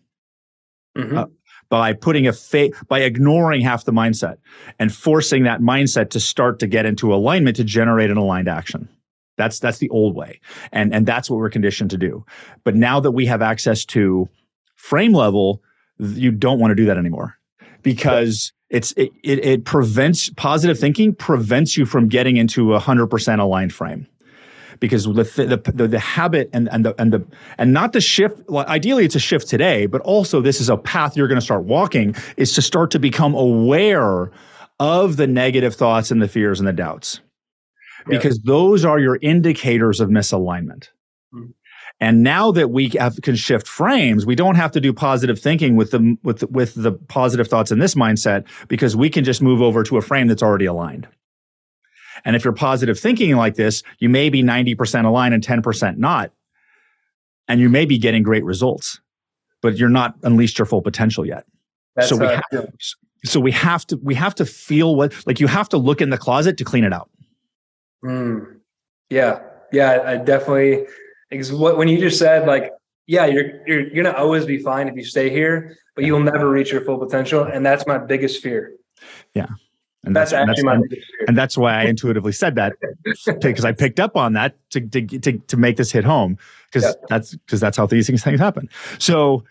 Mm-hmm. 0.97 1.17
Uh, 1.17 1.25
by 1.69 1.93
putting 1.93 2.27
a 2.27 2.33
fa- 2.33 2.69
by 2.87 3.01
ignoring 3.01 3.61
half 3.61 3.83
the 3.83 3.91
mindset 3.91 4.37
and 4.79 4.93
forcing 4.93 5.43
that 5.43 5.59
mindset 5.59 6.09
to 6.11 6.19
start 6.19 6.59
to 6.59 6.67
get 6.67 6.85
into 6.85 7.13
alignment 7.13 7.57
to 7.57 7.63
generate 7.63 8.09
an 8.09 8.17
aligned 8.17 8.47
action. 8.47 8.87
That's 9.37 9.59
that's 9.59 9.77
the 9.77 9.89
old 9.89 10.15
way. 10.15 10.39
And 10.71 10.93
and 10.93 11.05
that's 11.05 11.29
what 11.29 11.37
we're 11.37 11.49
conditioned 11.49 11.91
to 11.91 11.97
do. 11.97 12.25
But 12.63 12.75
now 12.75 12.99
that 12.99 13.11
we 13.11 13.25
have 13.25 13.41
access 13.41 13.85
to 13.85 14.29
frame 14.75 15.13
level, 15.13 15.61
you 15.99 16.31
don't 16.31 16.59
want 16.59 16.71
to 16.71 16.75
do 16.75 16.85
that 16.85 16.97
anymore 16.97 17.37
because 17.83 18.53
it's 18.69 18.93
it, 18.93 19.11
it, 19.23 19.45
it 19.45 19.65
prevents 19.65 20.29
positive 20.31 20.79
thinking 20.79 21.13
prevents 21.13 21.77
you 21.77 21.85
from 21.85 22.07
getting 22.07 22.37
into 22.37 22.73
a 22.73 22.79
hundred 22.79 23.07
percent 23.07 23.41
aligned 23.41 23.73
frame 23.73 24.07
because 24.79 25.05
the 25.05 25.11
the, 25.13 25.71
the, 25.73 25.87
the 25.87 25.99
habit 25.99 26.49
and, 26.53 26.69
and 26.71 26.85
the 26.85 26.95
and 26.99 27.13
the 27.13 27.25
and 27.57 27.73
not 27.73 27.93
the 27.93 28.01
shift 28.01 28.41
well, 28.49 28.65
ideally 28.67 29.05
it's 29.05 29.15
a 29.15 29.19
shift 29.19 29.47
today 29.47 29.85
but 29.85 30.01
also 30.01 30.41
this 30.41 30.59
is 30.61 30.69
a 30.69 30.77
path 30.77 31.15
you're 31.15 31.27
going 31.27 31.39
to 31.39 31.45
start 31.45 31.63
walking 31.63 32.15
is 32.37 32.53
to 32.53 32.61
start 32.61 32.91
to 32.91 32.99
become 32.99 33.33
aware 33.35 34.31
of 34.79 35.17
the 35.17 35.27
negative 35.27 35.75
thoughts 35.75 36.11
and 36.11 36.21
the 36.21 36.27
fears 36.27 36.59
and 36.59 36.67
the 36.67 36.73
doubts 36.73 37.21
because 38.07 38.39
those 38.39 38.85
are 38.85 38.99
your 38.99 39.17
indicators 39.21 39.99
of 39.99 40.09
misalignment 40.09 40.89
mm-hmm. 41.33 41.45
and 41.99 42.23
now 42.23 42.51
that 42.51 42.69
we 42.69 42.89
have, 42.89 43.21
can 43.21 43.35
shift 43.35 43.67
frames, 43.67 44.25
we 44.25 44.35
don't 44.35 44.55
have 44.55 44.71
to 44.71 44.79
do 44.79 44.93
positive 44.93 45.39
thinking 45.39 45.75
with 45.75 45.91
the 45.91 46.17
with 46.23 46.43
with 46.51 46.73
the 46.75 46.93
positive 46.93 47.47
thoughts 47.47 47.71
in 47.71 47.79
this 47.79 47.95
mindset 47.95 48.45
because 48.67 48.95
we 48.95 49.09
can 49.09 49.23
just 49.23 49.41
move 49.41 49.61
over 49.61 49.83
to 49.83 49.97
a 49.97 50.01
frame 50.01 50.27
that's 50.27 50.43
already 50.43 50.65
aligned. 50.65 51.07
And 52.25 52.35
if 52.35 52.43
you're 52.43 52.53
positive 52.53 52.99
thinking 52.99 53.35
like 53.35 53.55
this, 53.55 53.83
you 53.99 54.09
may 54.09 54.29
be 54.29 54.43
90% 54.43 55.05
aligned 55.05 55.33
and 55.33 55.45
10% 55.45 55.97
not. 55.97 56.31
And 57.47 57.59
you 57.59 57.69
may 57.69 57.85
be 57.85 57.97
getting 57.97 58.23
great 58.23 58.43
results, 58.43 58.99
but 59.61 59.77
you're 59.77 59.89
not 59.89 60.15
unleashed 60.23 60.59
your 60.59 60.65
full 60.65 60.81
potential 60.81 61.25
yet. 61.25 61.45
That's 61.95 62.09
so 62.09 62.17
we 62.17 62.27
have, 62.27 62.69
so 63.25 63.39
we 63.39 63.51
have 63.51 63.87
to 63.87 63.97
we 64.03 64.13
have 64.15 64.35
to 64.35 64.45
feel 64.45 64.95
what 64.95 65.13
like 65.25 65.39
you 65.39 65.47
have 65.47 65.69
to 65.69 65.77
look 65.77 66.01
in 66.01 66.09
the 66.09 66.17
closet 66.17 66.57
to 66.57 66.63
clean 66.63 66.83
it 66.83 66.93
out. 66.93 67.09
Mm. 68.03 68.57
Yeah. 69.09 69.39
Yeah, 69.71 70.03
I 70.05 70.17
definitely 70.17 70.85
because 71.29 71.51
what 71.51 71.77
when 71.77 71.87
you 71.87 71.97
just 71.99 72.19
said 72.19 72.47
like 72.47 72.71
yeah, 73.07 73.25
you're 73.25 73.65
you're 73.65 73.87
you're 73.87 74.03
gonna 74.03 74.15
always 74.15 74.45
be 74.45 74.59
fine 74.59 74.87
if 74.89 74.95
you 74.95 75.03
stay 75.03 75.29
here, 75.29 75.77
but 75.95 76.03
you'll 76.03 76.19
never 76.19 76.49
reach 76.49 76.71
your 76.71 76.81
full 76.81 76.97
potential, 76.97 77.43
and 77.43 77.65
that's 77.65 77.87
my 77.87 77.97
biggest 77.97 78.43
fear. 78.43 78.73
Yeah, 79.33 79.47
and 80.07 80.15
that's, 80.15 80.31
that's 80.31 80.49
actually 80.49 80.73
and 80.73 80.83
that's, 80.83 80.93
and, 80.93 81.27
and 81.27 81.37
that's 81.37 81.57
why 81.57 81.81
I 81.81 81.83
intuitively 81.83 82.31
said 82.31 82.55
that 82.55 82.73
because 83.41 83.65
I 83.65 83.73
picked 83.73 83.99
up 83.99 84.15
on 84.15 84.33
that 84.33 84.55
to 84.71 84.81
to 84.81 85.05
to, 85.05 85.37
to 85.37 85.57
make 85.57 85.77
this 85.77 85.91
hit 85.91 86.03
home 86.03 86.37
because 86.71 86.83
yeah. 86.83 87.05
that's 87.09 87.35
because 87.35 87.59
that's 87.59 87.77
how 87.77 87.85
these 87.85 88.07
things, 88.07 88.23
things 88.23 88.39
happen. 88.39 88.69
So 88.99 89.43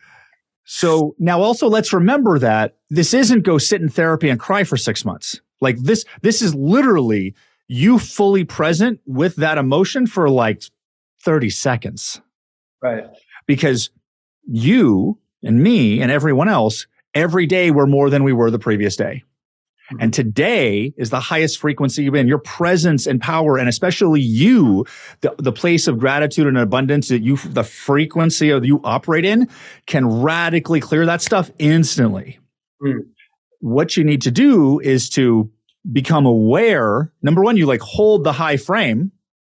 so 0.64 1.14
now 1.19 1.40
also 1.40 1.69
let's 1.69 1.92
remember 1.92 2.38
that 2.38 2.77
this 2.90 3.14
isn't 3.14 3.42
go 3.42 3.59
sit 3.59 3.81
in 3.81 3.88
therapy 3.88 4.29
and 4.29 4.40
cry 4.40 4.64
for 4.64 4.77
six 4.77 5.05
months. 5.05 5.40
Like 5.61 5.79
this 5.79 6.05
this 6.23 6.42
is 6.42 6.55
literally 6.55 7.35
you 7.69 7.99
fully 7.99 8.45
present 8.45 9.01
with 9.07 9.37
that 9.37 9.59
emotion 9.59 10.07
for 10.07 10.31
like 10.31 10.62
30 11.23 11.51
seconds. 11.51 12.21
Right. 12.81 13.05
Because 13.47 13.90
you 14.47 15.19
and 15.42 15.62
me 15.62 16.01
and 16.01 16.11
everyone 16.11 16.49
else 16.49 16.87
every 17.14 17.47
day 17.47 17.71
we're 17.71 17.87
more 17.87 18.11
than 18.11 18.25
we 18.25 18.33
were 18.33 18.51
the 18.51 18.59
previous 18.59 18.97
day. 18.97 19.23
Mm-hmm. 19.92 20.03
And 20.03 20.14
today 20.14 20.92
is 20.96 21.11
the 21.11 21.20
highest 21.20 21.59
frequency 21.59 22.03
you've 22.03 22.12
been. 22.12 22.27
Your 22.27 22.40
presence 22.40 23.07
and 23.07 23.20
power, 23.20 23.57
and 23.57 23.68
especially 23.68 24.20
you, 24.20 24.85
the, 25.20 25.35
the 25.38 25.53
place 25.53 25.87
of 25.87 25.99
gratitude 25.99 26.49
and 26.49 26.59
abundance 26.59 27.09
that 27.09 27.22
you, 27.22 27.37
the 27.37 27.62
frequency 27.62 28.51
of 28.51 28.64
you 28.64 28.81
operate 28.83 29.25
in, 29.25 29.49
can 29.87 30.07
radically 30.07 30.81
clear 30.81 31.07
that 31.07 31.22
stuff 31.22 31.53
instantly. 31.59 32.40
Mm. 32.83 33.03
What 33.61 33.96
you 33.96 34.03
need 34.03 34.22
to 34.22 34.31
do 34.33 34.81
is 34.81 35.09
to 35.11 35.51
become 35.92 36.27
aware. 36.27 37.12
Number 37.22 37.42
one, 37.42 37.57
you 37.57 37.66
like 37.66 37.81
hold 37.81 38.25
the 38.25 38.33
high 38.33 38.57
frame. 38.57 39.12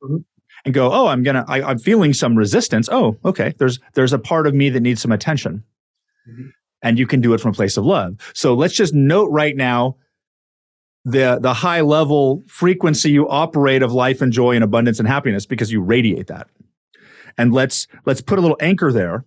Mm-hmm. 0.03 0.17
And 0.65 0.75
go, 0.75 0.91
oh, 0.91 1.07
I'm 1.07 1.23
gonna, 1.23 1.45
I, 1.47 1.71
am 1.71 1.79
feeling 1.79 2.13
some 2.13 2.35
resistance. 2.35 2.89
Oh, 2.91 3.17
okay. 3.25 3.55
There's 3.57 3.79
there's 3.95 4.13
a 4.13 4.19
part 4.19 4.49
of 4.49 4.55
me 4.55 4.69
that 4.71 4.81
needs 4.81 5.01
some 5.01 5.13
attention, 5.13 5.63
mm-hmm. 6.29 6.49
and 6.83 6.99
you 6.99 7.07
can 7.07 7.21
do 7.21 7.33
it 7.35 7.41
from 7.41 7.53
a 7.53 7.55
place 7.55 7.77
of 7.77 7.85
love. 7.85 8.17
So 8.35 8.53
let's 8.53 8.75
just 8.75 8.93
note 8.93 9.31
right 9.31 9.55
now 9.55 9.97
the 11.07 11.39
the 11.41 11.55
high 11.55 11.83
level 11.83 12.43
frequency 12.49 13.13
you 13.13 13.29
operate 13.29 13.81
of 13.81 13.93
life 13.93 14.21
and 14.21 14.33
joy 14.33 14.57
and 14.57 14.65
abundance 14.65 14.99
and 14.99 15.07
happiness 15.07 15.47
because 15.47 15.71
you 15.71 15.81
radiate 15.81 16.27
that. 16.27 16.49
And 17.39 17.55
let's 17.55 17.87
let's 18.05 18.21
put 18.21 18.41
a 18.41 18.43
little 18.43 18.57
anchor 18.61 18.93
there. 18.93 19.25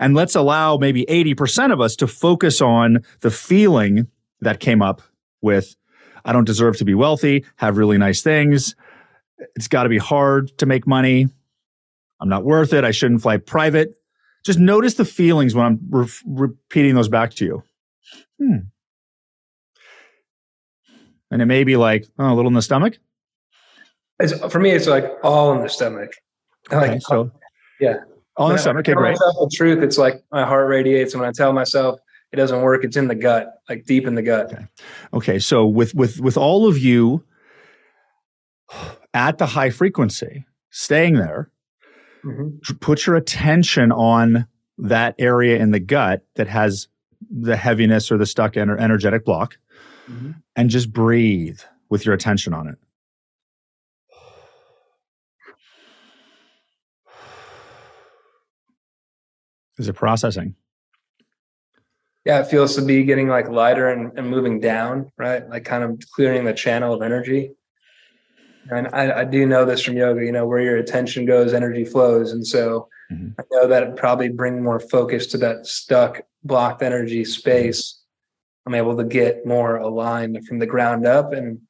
And 0.00 0.14
let's 0.16 0.34
allow 0.34 0.76
maybe 0.76 1.04
80% 1.04 1.72
of 1.72 1.80
us 1.80 1.94
to 1.96 2.08
focus 2.08 2.60
on 2.60 3.04
the 3.20 3.30
feeling 3.30 4.08
that 4.40 4.58
came 4.58 4.82
up 4.82 5.02
with 5.40 5.76
I 6.24 6.32
don't 6.32 6.44
deserve 6.44 6.76
to 6.78 6.84
be 6.84 6.94
wealthy, 6.94 7.44
have 7.56 7.76
really 7.76 7.98
nice 7.98 8.22
things. 8.22 8.74
It's 9.54 9.68
got 9.68 9.84
to 9.84 9.88
be 9.88 9.98
hard 9.98 10.56
to 10.58 10.66
make 10.66 10.86
money. 10.86 11.28
I'm 12.20 12.28
not 12.28 12.44
worth 12.44 12.72
it. 12.72 12.82
I 12.82 12.90
shouldn't 12.90 13.22
fly 13.22 13.36
private. 13.36 13.94
Just 14.44 14.58
notice 14.58 14.94
the 14.94 15.04
feelings 15.04 15.54
when 15.54 15.66
I'm 15.66 15.78
re- 15.88 16.08
repeating 16.26 16.96
those 16.96 17.08
back 17.08 17.34
to 17.34 17.44
you. 17.44 17.62
Hmm 18.40 18.56
and 21.30 21.42
it 21.42 21.46
may 21.46 21.64
be 21.64 21.76
like 21.76 22.06
oh, 22.18 22.32
a 22.32 22.34
little 22.34 22.48
in 22.48 22.54
the 22.54 22.62
stomach. 22.62 22.98
It's, 24.20 24.32
for 24.52 24.60
me, 24.60 24.70
it's 24.70 24.86
like 24.86 25.10
all 25.22 25.52
in 25.52 25.62
the 25.62 25.68
stomach. 25.68 26.12
Like, 26.70 26.90
okay, 26.90 26.98
so 27.00 27.30
yeah, 27.80 27.96
all 28.36 28.48
in 28.50 28.56
the 28.56 28.62
stomach. 28.62 28.88
Okay, 28.88 28.94
great. 28.94 29.16
the 29.16 29.50
truth, 29.54 29.82
it's 29.82 29.98
like 29.98 30.22
my 30.30 30.44
heart 30.44 30.68
radiates, 30.68 31.14
and 31.14 31.20
when 31.20 31.28
I 31.28 31.32
tell 31.32 31.52
myself 31.52 31.98
it 32.32 32.36
doesn't 32.36 32.62
work, 32.62 32.84
it's 32.84 32.96
in 32.96 33.08
the 33.08 33.14
gut, 33.14 33.60
like 33.68 33.84
deep 33.84 34.06
in 34.06 34.14
the 34.14 34.22
gut. 34.22 34.52
Okay. 34.52 34.66
Okay. 35.14 35.38
So 35.38 35.66
with 35.66 35.94
with 35.94 36.20
with 36.20 36.36
all 36.36 36.66
of 36.66 36.78
you 36.78 37.24
at 39.14 39.38
the 39.38 39.46
high 39.46 39.70
frequency, 39.70 40.44
staying 40.70 41.14
there, 41.14 41.50
mm-hmm. 42.24 42.74
put 42.80 43.06
your 43.06 43.16
attention 43.16 43.92
on 43.92 44.46
that 44.78 45.14
area 45.18 45.58
in 45.58 45.70
the 45.70 45.80
gut 45.80 46.24
that 46.34 46.48
has 46.48 46.88
the 47.30 47.56
heaviness 47.56 48.10
or 48.10 48.18
the 48.18 48.26
stuck 48.26 48.54
ener- 48.54 48.80
energetic 48.80 49.24
block 49.24 49.56
mm-hmm. 50.08 50.32
and 50.56 50.70
just 50.70 50.92
breathe 50.92 51.60
with 51.88 52.04
your 52.04 52.14
attention 52.14 52.54
on 52.54 52.68
it. 52.68 52.78
Is 59.78 59.88
it 59.88 59.94
processing? 59.94 60.54
Yeah, 62.24 62.40
it 62.40 62.46
feels 62.46 62.74
to 62.76 62.82
be 62.82 63.04
getting 63.04 63.28
like 63.28 63.48
lighter 63.48 63.88
and, 63.88 64.16
and 64.18 64.30
moving 64.30 64.60
down, 64.60 65.10
right? 65.18 65.46
Like 65.48 65.64
kind 65.64 65.84
of 65.84 66.00
clearing 66.14 66.44
the 66.44 66.54
channel 66.54 66.94
of 66.94 67.02
energy. 67.02 67.52
And 68.70 68.88
I, 68.94 69.20
I, 69.20 69.24
do 69.24 69.46
know 69.46 69.66
this 69.66 69.82
from 69.82 69.96
yoga, 69.98 70.24
you 70.24 70.32
know, 70.32 70.46
where 70.46 70.60
your 70.60 70.78
attention 70.78 71.26
goes, 71.26 71.52
energy 71.52 71.84
flows. 71.84 72.32
And 72.32 72.46
so 72.46 72.88
mm-hmm. 73.12 73.38
I 73.38 73.42
know 73.50 73.68
that 73.68 73.82
it 73.82 73.96
probably 73.96 74.30
bring 74.30 74.62
more 74.62 74.80
focus 74.80 75.26
to 75.28 75.38
that 75.38 75.66
stuck, 75.66 76.22
blocked 76.44 76.82
energy 76.82 77.26
space. 77.26 78.00
I'm 78.66 78.74
able 78.74 78.96
to 78.96 79.04
get 79.04 79.46
more 79.46 79.76
aligned 79.76 80.46
from 80.46 80.58
the 80.58 80.66
ground 80.66 81.06
up. 81.06 81.32
And, 81.32 81.60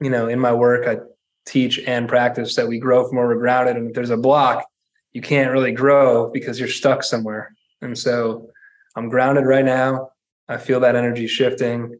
you 0.00 0.10
know, 0.10 0.28
in 0.28 0.38
my 0.38 0.52
work, 0.52 0.86
I 0.86 1.02
teach 1.46 1.78
and 1.80 2.08
practice 2.08 2.56
that 2.56 2.68
we 2.68 2.78
grow 2.78 3.06
from 3.06 3.16
where 3.18 3.26
we're 3.26 3.36
grounded. 3.36 3.76
And 3.76 3.88
if 3.88 3.94
there's 3.94 4.10
a 4.10 4.16
block, 4.16 4.64
you 5.12 5.20
can't 5.20 5.52
really 5.52 5.72
grow 5.72 6.30
because 6.30 6.58
you're 6.58 6.68
stuck 6.68 7.02
somewhere. 7.02 7.54
And 7.82 7.98
so 7.98 8.50
I'm 8.96 9.08
grounded 9.08 9.44
right 9.44 9.64
now. 9.64 10.10
I 10.48 10.56
feel 10.56 10.80
that 10.80 10.96
energy 10.96 11.26
shifting 11.26 11.98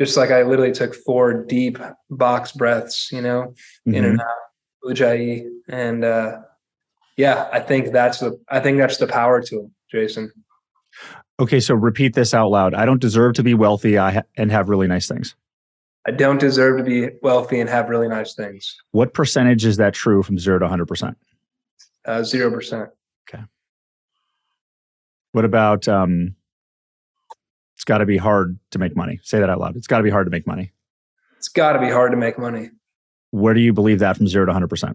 just 0.00 0.16
like 0.16 0.30
I 0.30 0.42
literally 0.42 0.72
took 0.72 0.94
four 0.94 1.44
deep 1.44 1.78
box 2.08 2.52
breaths, 2.52 3.12
you 3.12 3.20
know, 3.20 3.54
mm-hmm. 3.86 3.94
in 3.94 4.04
and 4.06 4.18
mm-hmm. 4.18 4.26
out, 4.26 4.96
ujjayi, 4.96 5.46
and 5.68 6.04
uh, 6.04 6.38
yeah, 7.18 7.50
I 7.52 7.60
think 7.60 7.92
that's 7.92 8.18
the 8.18 8.40
I 8.48 8.60
think 8.60 8.78
that's 8.78 8.96
the 8.96 9.06
power 9.06 9.42
to 9.42 9.56
it, 9.56 9.70
Jason. 9.92 10.32
Okay, 11.40 11.58
so 11.58 11.74
repeat 11.74 12.14
this 12.14 12.34
out 12.34 12.50
loud. 12.50 12.74
I 12.74 12.84
don't 12.84 13.00
deserve 13.00 13.34
to 13.34 13.42
be 13.42 13.54
wealthy 13.54 13.96
ha- 13.96 14.22
and 14.36 14.52
have 14.52 14.68
really 14.68 14.86
nice 14.86 15.08
things. 15.08 15.34
I 16.06 16.10
don't 16.10 16.38
deserve 16.38 16.76
to 16.78 16.84
be 16.84 17.08
wealthy 17.22 17.60
and 17.60 17.68
have 17.68 17.88
really 17.88 18.08
nice 18.08 18.34
things. 18.34 18.76
What 18.90 19.14
percentage 19.14 19.64
is 19.64 19.78
that 19.78 19.94
true 19.94 20.22
from 20.22 20.38
zero 20.38 20.58
to 20.58 20.66
100%? 20.66 21.16
Uh, 22.04 22.22
zero 22.22 22.50
percent. 22.50 22.90
Okay. 23.28 23.42
What 25.32 25.44
about 25.44 25.88
um, 25.88 26.34
it's 27.76 27.84
got 27.84 27.98
to 27.98 28.06
be 28.06 28.18
hard 28.18 28.58
to 28.72 28.78
make 28.78 28.94
money. 28.94 29.20
Say 29.22 29.40
that 29.40 29.48
out 29.48 29.60
loud. 29.60 29.76
It's 29.76 29.86
got 29.86 29.98
to 29.98 30.04
be 30.04 30.10
hard 30.10 30.26
to 30.26 30.30
make 30.30 30.46
money. 30.46 30.72
It's 31.38 31.48
got 31.48 31.72
to 31.72 31.78
be 31.78 31.88
hard 31.88 32.12
to 32.12 32.18
make 32.18 32.38
money. 32.38 32.70
Where 33.30 33.54
do 33.54 33.60
you 33.60 33.72
believe 33.72 34.00
that 34.00 34.18
from 34.18 34.28
zero 34.28 34.44
to 34.44 34.52
100%? 34.52 34.94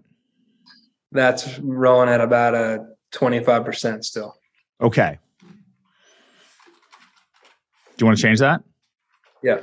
That's 1.10 1.58
rolling 1.58 2.08
at 2.08 2.20
about 2.20 2.54
a 2.54 2.86
25% 3.12 4.04
still. 4.04 4.36
Okay. 4.80 5.18
Do 7.96 8.02
you 8.02 8.06
want 8.06 8.18
to 8.18 8.22
change 8.22 8.40
that? 8.40 8.62
Yeah. 9.42 9.60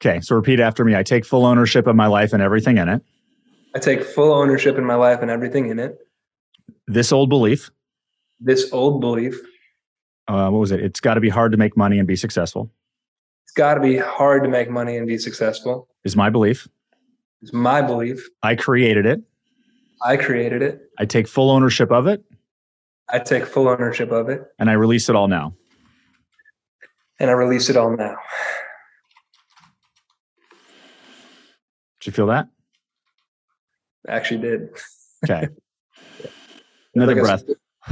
Okay. 0.00 0.20
So 0.20 0.34
repeat 0.34 0.60
after 0.60 0.84
me. 0.84 0.96
I 0.96 1.02
take 1.02 1.24
full 1.24 1.46
ownership 1.46 1.86
of 1.86 1.96
my 1.96 2.06
life 2.06 2.32
and 2.32 2.42
everything 2.42 2.78
in 2.78 2.88
it. 2.88 3.02
I 3.74 3.78
take 3.78 4.02
full 4.02 4.32
ownership 4.32 4.76
in 4.76 4.84
my 4.84 4.94
life 4.94 5.20
and 5.22 5.30
everything 5.30 5.68
in 5.68 5.78
it. 5.78 5.98
This 6.86 7.12
old 7.12 7.28
belief. 7.28 7.70
This 8.40 8.72
old 8.72 9.00
belief 9.00 9.40
uh, 10.28 10.48
what 10.50 10.58
was 10.58 10.72
it? 10.72 10.80
It's 10.80 11.00
got 11.00 11.14
to 11.14 11.20
be 11.20 11.28
hard 11.28 11.52
to 11.52 11.58
make 11.58 11.76
money 11.76 11.98
and 11.98 12.06
be 12.06 12.16
successful. 12.16 12.70
It's 13.44 13.52
got 13.52 13.74
to 13.74 13.80
be 13.80 13.96
hard 13.96 14.44
to 14.44 14.48
make 14.48 14.70
money 14.70 14.96
and 14.96 15.06
be 15.06 15.18
successful. 15.18 15.88
Is 16.04 16.16
my 16.16 16.30
belief. 16.30 16.68
It's 17.42 17.52
my 17.52 17.82
belief. 17.82 18.28
I 18.42 18.54
created 18.54 19.04
it. 19.04 19.20
I 20.02 20.16
created 20.16 20.62
it. 20.62 20.80
I 20.98 21.04
take 21.04 21.28
full 21.28 21.50
ownership 21.50 21.90
of 21.90 22.06
it. 22.06 22.24
I 23.08 23.18
take 23.18 23.46
full 23.46 23.68
ownership 23.68 24.10
of 24.10 24.28
it. 24.28 24.42
And 24.58 24.70
I 24.70 24.74
release 24.74 25.08
it 25.08 25.16
all 25.16 25.28
now. 25.28 25.54
And 27.20 27.30
I 27.30 27.34
release 27.34 27.68
it 27.68 27.76
all 27.76 27.96
now. 27.96 28.16
Did 32.00 32.06
you 32.06 32.12
feel 32.12 32.26
that? 32.26 32.48
I 34.08 34.12
actually 34.12 34.40
did. 34.40 34.70
Okay. 35.24 35.48
Another 36.94 37.14
like 37.14 37.22
breath. 37.22 37.44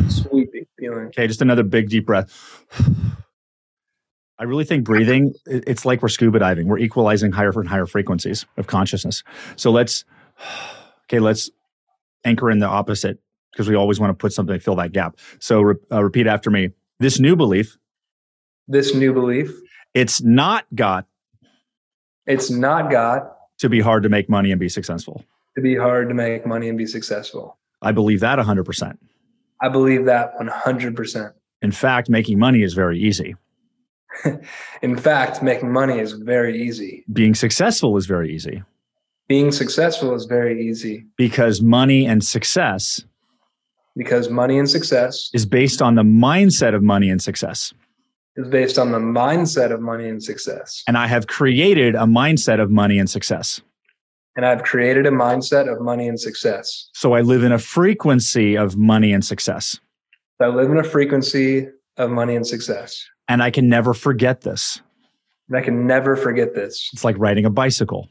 Sweeping 0.09 0.67
feeling. 0.79 1.07
Okay, 1.07 1.27
just 1.27 1.43
another 1.43 1.63
big 1.63 1.89
deep 1.89 2.07
breath. 2.07 2.65
I 4.39 4.45
really 4.45 4.65
think 4.65 4.85
breathing, 4.85 5.35
it's 5.45 5.85
like 5.85 6.01
we're 6.01 6.09
scuba 6.09 6.39
diving. 6.39 6.67
We're 6.67 6.79
equalizing 6.79 7.31
higher 7.31 7.51
and 7.51 7.69
higher 7.69 7.85
frequencies 7.85 8.47
of 8.57 8.67
consciousness. 8.67 9.23
So 9.57 9.71
let's, 9.71 10.05
okay, 11.05 11.19
let's 11.19 11.51
anchor 12.25 12.51
in 12.51 12.59
the 12.59 12.67
opposite 12.67 13.19
because 13.53 13.69
we 13.69 13.75
always 13.75 14.01
want 14.01 14.11
to 14.11 14.15
put 14.15 14.33
something 14.33 14.55
to 14.55 14.61
fill 14.61 14.77
that 14.77 14.93
gap. 14.93 15.19
So 15.41 15.61
re- 15.61 15.75
uh, 15.93 16.03
repeat 16.03 16.27
after 16.27 16.51
me. 16.51 16.71
This 17.01 17.21
new 17.21 17.37
belief. 17.37 17.77
This 18.71 18.95
new 18.95 19.13
belief. 19.13 19.53
It's 19.95 20.23
not 20.23 20.65
God. 20.77 21.05
It's 22.25 22.51
not 22.51 22.89
God. 22.89 23.29
To 23.59 23.69
be 23.69 23.81
hard 23.81 24.05
to 24.05 24.09
make 24.09 24.29
money 24.29 24.53
and 24.53 24.61
be 24.61 24.69
successful. 24.69 25.25
To 25.57 25.61
be 25.61 25.75
hard 25.75 26.09
to 26.09 26.15
make 26.15 26.47
money 26.47 26.69
and 26.69 26.79
be 26.79 26.87
successful. 26.87 27.59
I 27.83 27.91
believe 27.91 28.21
that 28.21 28.39
100%. 28.39 28.97
I 29.61 29.69
believe 29.69 30.05
that 30.05 30.39
100%. 30.41 31.33
In 31.63 31.73
fact, 31.73 32.09
making 32.09 32.39
money 32.39 32.63
is 32.63 32.75
very 32.75 33.01
easy. 33.01 33.35
In 34.83 34.97
fact, 34.97 35.43
making 35.43 35.73
money 35.73 35.99
is 35.99 36.13
very 36.13 36.63
easy. 36.63 37.05
Being 37.13 37.35
successful 37.35 37.97
is 37.97 38.07
very 38.07 38.33
easy. 38.33 38.63
Being 39.27 39.51
successful 39.51 40.15
is 40.15 40.27
very 40.27 40.65
easy. 40.69 41.07
Because 41.17 41.61
money 41.61 42.07
and 42.07 42.23
success. 42.23 43.05
Because 43.97 44.31
money 44.31 44.61
and 44.61 44.71
success 44.71 45.29
is 45.35 45.45
based 45.45 45.83
on 45.83 45.97
the 45.97 46.05
mindset 46.05 46.73
of 46.73 46.85
money 46.85 47.11
and 47.11 47.21
success. 47.21 47.75
Is 48.41 48.49
based 48.49 48.79
on 48.79 48.93
the 48.93 48.99
mindset 48.99 49.73
of 49.73 49.81
money 49.81 50.09
and 50.09 50.23
success. 50.23 50.83
And 50.87 50.97
I 50.97 51.07
have 51.07 51.27
created 51.27 51.95
a 51.95 52.01
mindset 52.01 52.61
of 52.61 52.71
money 52.71 52.99
and 52.99 53.09
success 53.09 53.61
and 54.37 54.47
I've 54.47 54.63
created 54.63 55.07
a 55.07 55.11
mindset 55.11 55.71
of 55.71 55.81
money 55.81 56.09
and 56.09 56.19
success. 56.19 56.89
So 56.95 57.15
I 57.15 57.21
live 57.21 57.43
in 57.43 57.53
a 57.53 57.59
frequency 57.59 58.57
of 58.57 58.77
money 58.77 59.13
and 59.13 59.25
success. 59.25 59.79
I 60.41 60.47
live 60.47 60.71
in 60.71 60.79
a 60.79 60.85
frequency 60.85 61.69
of 61.97 62.11
money 62.11 62.37
and 62.37 62.47
success. 62.47 63.07
And 63.29 63.43
I 63.43 63.51
can 63.51 63.69
never 63.69 63.93
forget 63.93 64.41
this. 64.41 64.81
And 65.49 65.59
I 65.59 65.61
can 65.61 65.87
never 65.87 66.17
forget 66.17 66.55
this. 66.55 66.89
It's 66.93 67.05
like 67.05 67.17
riding 67.19 67.45
a 67.45 67.51
bicycle. 67.51 68.09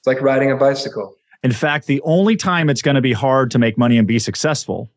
It's 0.00 0.06
like 0.06 0.20
riding 0.20 0.50
a 0.50 0.56
bicycle. 0.56 1.14
In 1.42 1.52
fact, 1.52 1.86
the 1.86 2.00
only 2.02 2.34
time 2.34 2.68
it's 2.68 2.82
going 2.82 2.96
to 2.96 3.00
be 3.00 3.12
hard 3.12 3.50
to 3.52 3.58
make 3.58 3.78
money 3.78 3.98
and 3.98 4.08
be 4.08 4.18
successful. 4.18 4.90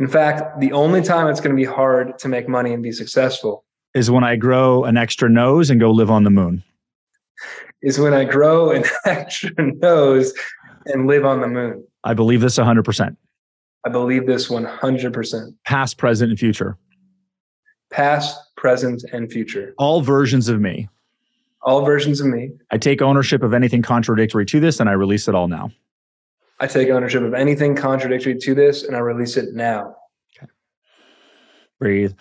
In 0.00 0.08
fact, 0.08 0.58
the 0.60 0.72
only 0.72 1.02
time 1.02 1.28
it's 1.28 1.40
going 1.40 1.54
to 1.54 1.60
be 1.60 1.66
hard 1.66 2.18
to 2.18 2.28
make 2.28 2.48
money 2.48 2.72
and 2.72 2.82
be 2.82 2.90
successful 2.90 3.64
is 3.94 4.10
when 4.10 4.24
I 4.24 4.34
grow 4.34 4.84
an 4.84 4.96
extra 4.96 5.28
nose 5.28 5.70
and 5.70 5.78
go 5.78 5.90
live 5.90 6.10
on 6.10 6.24
the 6.24 6.30
moon 6.30 6.64
is 7.82 7.98
when 7.98 8.14
I 8.14 8.24
grow 8.24 8.70
an 8.70 8.84
extra 9.04 9.50
nose 9.58 10.32
and 10.86 11.06
live 11.06 11.24
on 11.24 11.40
the 11.40 11.48
moon. 11.48 11.84
I 12.04 12.14
believe 12.14 12.40
this 12.40 12.58
100%. 12.58 13.16
I 13.84 13.88
believe 13.88 14.26
this 14.26 14.48
100%. 14.48 15.54
Past, 15.64 15.98
present, 15.98 16.30
and 16.30 16.38
future. 16.38 16.76
Past, 17.90 18.38
present, 18.56 19.04
and 19.12 19.30
future. 19.30 19.74
All 19.78 20.00
versions 20.00 20.48
of 20.48 20.60
me. 20.60 20.88
All 21.62 21.84
versions 21.84 22.20
of 22.20 22.26
me. 22.26 22.50
I 22.70 22.78
take 22.78 23.02
ownership 23.02 23.42
of 23.42 23.52
anything 23.52 23.82
contradictory 23.82 24.46
to 24.46 24.60
this 24.60 24.80
and 24.80 24.88
I 24.88 24.92
release 24.92 25.28
it 25.28 25.34
all 25.34 25.48
now. 25.48 25.70
I 26.60 26.66
take 26.66 26.90
ownership 26.90 27.22
of 27.22 27.32
anything 27.32 27.74
contradictory 27.74 28.36
to 28.36 28.54
this 28.54 28.84
and 28.84 28.94
I 28.94 28.98
release 28.98 29.38
it 29.38 29.54
now. 29.54 29.96
Okay. 30.36 30.46
Breathe. 31.78 32.12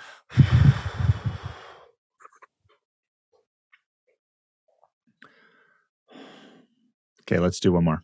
Okay, 7.21 7.37
let's 7.37 7.59
do 7.59 7.73
one 7.73 7.83
more. 7.83 8.03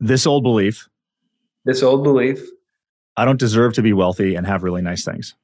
This 0.00 0.26
old 0.26 0.42
belief. 0.42 0.88
This 1.66 1.82
old 1.82 2.02
belief. 2.02 2.42
I 3.18 3.26
don't 3.26 3.38
deserve 3.38 3.74
to 3.74 3.82
be 3.82 3.92
wealthy 3.92 4.34
and 4.34 4.46
have 4.46 4.62
really 4.62 4.80
nice 4.80 5.04
things. 5.04 5.34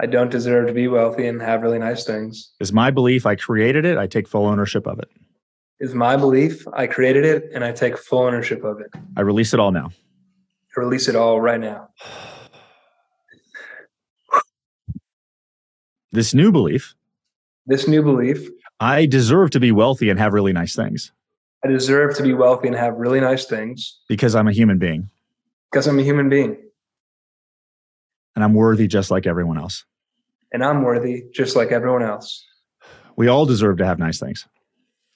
I 0.00 0.06
don't 0.06 0.30
deserve 0.30 0.66
to 0.66 0.74
be 0.74 0.88
wealthy 0.88 1.26
and 1.26 1.40
have 1.40 1.62
really 1.62 1.78
nice 1.78 2.04
things. 2.04 2.52
Is 2.60 2.72
my 2.72 2.90
belief 2.90 3.24
I 3.24 3.36
created 3.36 3.84
it, 3.84 3.96
I 3.96 4.08
take 4.08 4.26
full 4.26 4.44
ownership 4.44 4.86
of 4.86 4.98
it. 4.98 5.08
Is 5.78 5.94
my 5.94 6.16
belief 6.16 6.66
I 6.72 6.86
created 6.86 7.24
it 7.24 7.50
and 7.54 7.62
I 7.62 7.72
take 7.72 7.98
full 7.98 8.20
ownership 8.20 8.64
of 8.64 8.80
it. 8.80 8.88
I 9.16 9.20
release 9.20 9.52
it 9.52 9.60
all 9.60 9.72
now. 9.72 9.90
I 10.76 10.80
release 10.80 11.06
it 11.06 11.16
all 11.16 11.40
right 11.40 11.60
now. 11.60 11.90
This 16.12 16.32
new 16.32 16.50
belief. 16.50 16.94
This 17.66 17.86
new 17.86 18.02
belief. 18.02 18.48
I 18.80 19.04
deserve 19.04 19.50
to 19.50 19.60
be 19.60 19.70
wealthy 19.70 20.08
and 20.08 20.18
have 20.18 20.32
really 20.32 20.54
nice 20.54 20.74
things. 20.74 21.12
I 21.62 21.68
deserve 21.68 22.16
to 22.16 22.22
be 22.22 22.32
wealthy 22.32 22.68
and 22.68 22.76
have 22.76 22.94
really 22.94 23.20
nice 23.20 23.44
things. 23.44 23.98
Because 24.08 24.34
I'm 24.34 24.48
a 24.48 24.52
human 24.52 24.78
being. 24.78 25.10
Because 25.70 25.86
I'm 25.86 25.98
a 25.98 26.02
human 26.02 26.30
being. 26.30 26.56
And 28.34 28.42
I'm 28.44 28.54
worthy 28.54 28.86
just 28.86 29.10
like 29.10 29.26
everyone 29.26 29.58
else. 29.58 29.84
And 30.52 30.64
I'm 30.64 30.82
worthy 30.82 31.24
just 31.34 31.54
like 31.54 31.70
everyone 31.70 32.02
else. 32.02 32.46
We 33.16 33.28
all 33.28 33.44
deserve 33.44 33.76
to 33.78 33.84
have 33.84 33.98
nice 33.98 34.18
things. 34.18 34.46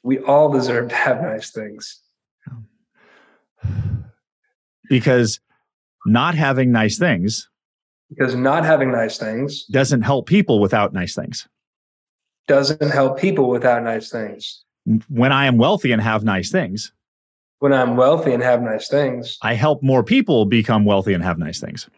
We 0.02 0.18
all 0.18 0.50
deserve 0.50 0.88
to 0.88 0.94
have 0.94 1.22
nice 1.22 1.50
things. 1.50 2.00
Because 4.88 5.40
not 6.06 6.34
having 6.34 6.72
nice 6.72 6.98
things 6.98 7.48
because 8.08 8.34
not 8.34 8.64
having 8.64 8.90
nice 8.90 9.18
things 9.18 9.64
doesn't 9.66 10.02
help 10.02 10.26
people 10.26 10.58
without 10.58 10.92
nice 10.92 11.14
things. 11.14 11.46
Doesn't 12.48 12.90
help 12.90 13.20
people 13.20 13.48
without 13.48 13.84
nice 13.84 14.10
things 14.10 14.64
when 15.08 15.32
I 15.32 15.46
am 15.46 15.56
wealthy 15.56 15.92
and 15.92 16.02
have 16.02 16.24
nice 16.24 16.50
things, 16.50 16.92
when 17.58 17.72
I'm 17.72 17.96
wealthy 17.96 18.32
and 18.32 18.42
have 18.42 18.62
nice 18.62 18.88
things, 18.88 19.38
I 19.42 19.54
help 19.54 19.82
more 19.82 20.02
people 20.02 20.46
become 20.46 20.84
wealthy 20.84 21.12
and 21.12 21.22
have 21.22 21.38
nice 21.38 21.60
things. 21.60 21.88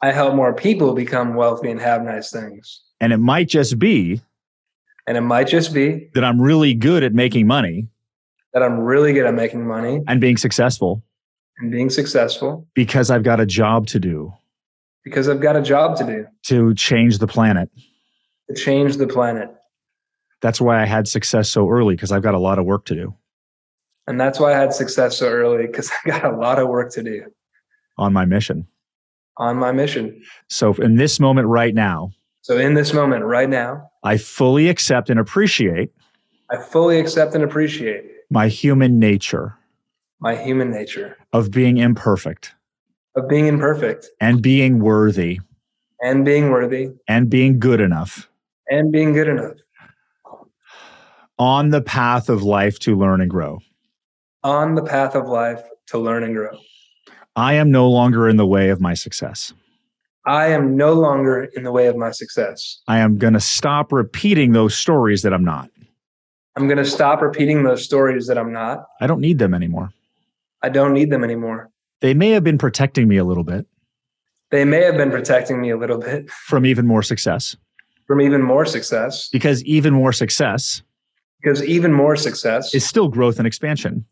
I 0.00 0.12
help 0.12 0.34
more 0.34 0.52
people 0.52 0.94
become 0.94 1.34
wealthy 1.34 1.70
and 1.70 1.80
have 1.80 2.02
nice 2.02 2.30
things. 2.30 2.82
And 3.00 3.12
it 3.12 3.18
might 3.18 3.48
just 3.48 3.78
be, 3.78 4.20
and 5.06 5.16
it 5.16 5.22
might 5.22 5.46
just 5.48 5.72
be 5.74 6.10
that 6.14 6.24
I'm 6.24 6.40
really 6.40 6.74
good 6.74 7.02
at 7.02 7.12
making 7.12 7.46
money. 7.46 7.88
that 8.52 8.62
I'm 8.62 8.78
really 8.80 9.12
good 9.12 9.26
at 9.26 9.34
making 9.34 9.66
money 9.66 10.02
and 10.06 10.20
being 10.20 10.36
successful 10.36 11.02
and 11.58 11.70
being 11.70 11.90
successful 11.90 12.66
because 12.74 13.10
I've 13.10 13.22
got 13.22 13.40
a 13.40 13.46
job 13.46 13.86
to 13.88 14.00
do 14.00 14.32
because 15.04 15.28
I've 15.28 15.40
got 15.40 15.56
a 15.56 15.62
job 15.62 15.96
to 15.98 16.04
do 16.04 16.26
to 16.44 16.74
change 16.74 17.18
the 17.18 17.26
planet. 17.26 17.68
to 18.48 18.54
change 18.54 18.96
the 18.96 19.06
planet. 19.06 19.50
That's 20.40 20.60
why 20.60 20.82
I 20.82 20.84
had 20.86 21.08
success 21.08 21.48
so 21.48 21.68
early 21.70 21.94
because 21.96 22.12
I've 22.12 22.22
got 22.22 22.34
a 22.34 22.38
lot 22.38 22.58
of 22.58 22.64
work 22.66 22.84
to 22.86 22.94
do 22.94 23.14
And 24.06 24.20
that's 24.20 24.38
why 24.38 24.52
I 24.54 24.58
had 24.58 24.74
success 24.74 25.16
so 25.16 25.26
early 25.28 25.66
because 25.66 25.90
I 26.04 26.10
got 26.10 26.24
a 26.24 26.36
lot 26.36 26.58
of 26.58 26.68
work 26.68 26.92
to 26.92 27.02
do 27.02 27.22
on 27.96 28.12
my 28.12 28.24
mission. 28.24 28.66
on 29.38 29.56
my 29.56 29.72
mission. 29.72 30.22
So, 30.48 30.74
in 30.74 30.96
this 30.96 31.18
moment 31.20 31.48
right 31.48 31.74
now, 31.74 32.10
So 32.44 32.58
in 32.58 32.74
this 32.74 32.92
moment 32.92 33.24
right 33.24 33.48
now, 33.48 33.90
I 34.02 34.18
fully 34.18 34.68
accept 34.68 35.08
and 35.08 35.18
appreciate 35.18 35.90
I 36.50 36.58
fully 36.58 37.00
accept 37.00 37.34
and 37.34 37.42
appreciate 37.42 38.04
my 38.30 38.48
human 38.48 38.98
nature 38.98 39.56
my 40.20 40.36
human 40.36 40.70
nature 40.70 41.16
of 41.32 41.50
being 41.50 41.78
imperfect 41.78 42.54
of 43.16 43.28
being 43.30 43.46
imperfect 43.46 44.10
and 44.20 44.42
being 44.42 44.78
worthy 44.80 45.40
and 46.02 46.22
being 46.22 46.50
worthy 46.50 46.90
and 47.08 47.30
being 47.30 47.58
good 47.58 47.80
enough 47.80 48.28
and 48.68 48.92
being 48.92 49.14
good 49.14 49.28
enough 49.28 49.56
on 51.38 51.70
the 51.70 51.80
path 51.80 52.28
of 52.28 52.42
life 52.42 52.78
to 52.80 52.94
learn 52.94 53.22
and 53.22 53.30
grow. 53.30 53.58
on 54.42 54.74
the 54.74 54.82
path 54.82 55.14
of 55.14 55.26
life 55.28 55.62
to 55.86 55.96
learn 55.98 56.22
and 56.22 56.34
grow. 56.34 56.58
I 57.36 57.54
am 57.54 57.70
no 57.70 57.88
longer 57.88 58.28
in 58.28 58.36
the 58.36 58.46
way 58.46 58.68
of 58.68 58.82
my 58.82 58.92
success. 58.92 59.54
I 60.26 60.46
am 60.48 60.76
no 60.76 60.94
longer 60.94 61.44
in 61.54 61.64
the 61.64 61.72
way 61.72 61.86
of 61.86 61.96
my 61.96 62.10
success. 62.10 62.80
I 62.88 62.98
am 62.98 63.18
going 63.18 63.34
to 63.34 63.40
stop 63.40 63.92
repeating 63.92 64.52
those 64.52 64.74
stories 64.74 65.22
that 65.22 65.32
I'm 65.34 65.44
not. 65.44 65.70
I'm 66.56 66.66
going 66.66 66.78
to 66.78 66.84
stop 66.84 67.20
repeating 67.20 67.64
those 67.64 67.84
stories 67.84 68.26
that 68.28 68.38
I'm 68.38 68.52
not. 68.52 68.84
I 69.00 69.06
don't 69.06 69.20
need 69.20 69.38
them 69.38 69.54
anymore. 69.54 69.90
I 70.62 70.68
don't 70.70 70.92
need 70.94 71.10
them 71.10 71.24
anymore. 71.24 71.70
They 72.00 72.14
may 72.14 72.30
have 72.30 72.44
been 72.44 72.58
protecting 72.58 73.08
me 73.08 73.16
a 73.16 73.24
little 73.24 73.44
bit 73.44 73.66
They 74.50 74.64
may 74.64 74.82
have 74.84 74.96
been 74.96 75.10
protecting 75.10 75.60
me 75.60 75.70
a 75.70 75.76
little 75.76 75.98
bit 75.98 76.30
from 76.30 76.64
even 76.66 76.86
more 76.86 77.02
success 77.02 77.56
from 78.06 78.20
even 78.20 78.42
more 78.42 78.66
success 78.66 79.28
because 79.30 79.64
even 79.64 79.94
more 79.94 80.12
success 80.12 80.82
because 81.42 81.62
even 81.64 81.92
more 81.92 82.16
success 82.16 82.74
is 82.74 82.84
still 82.84 83.08
growth 83.08 83.38
and 83.38 83.46
expansion. 83.46 84.04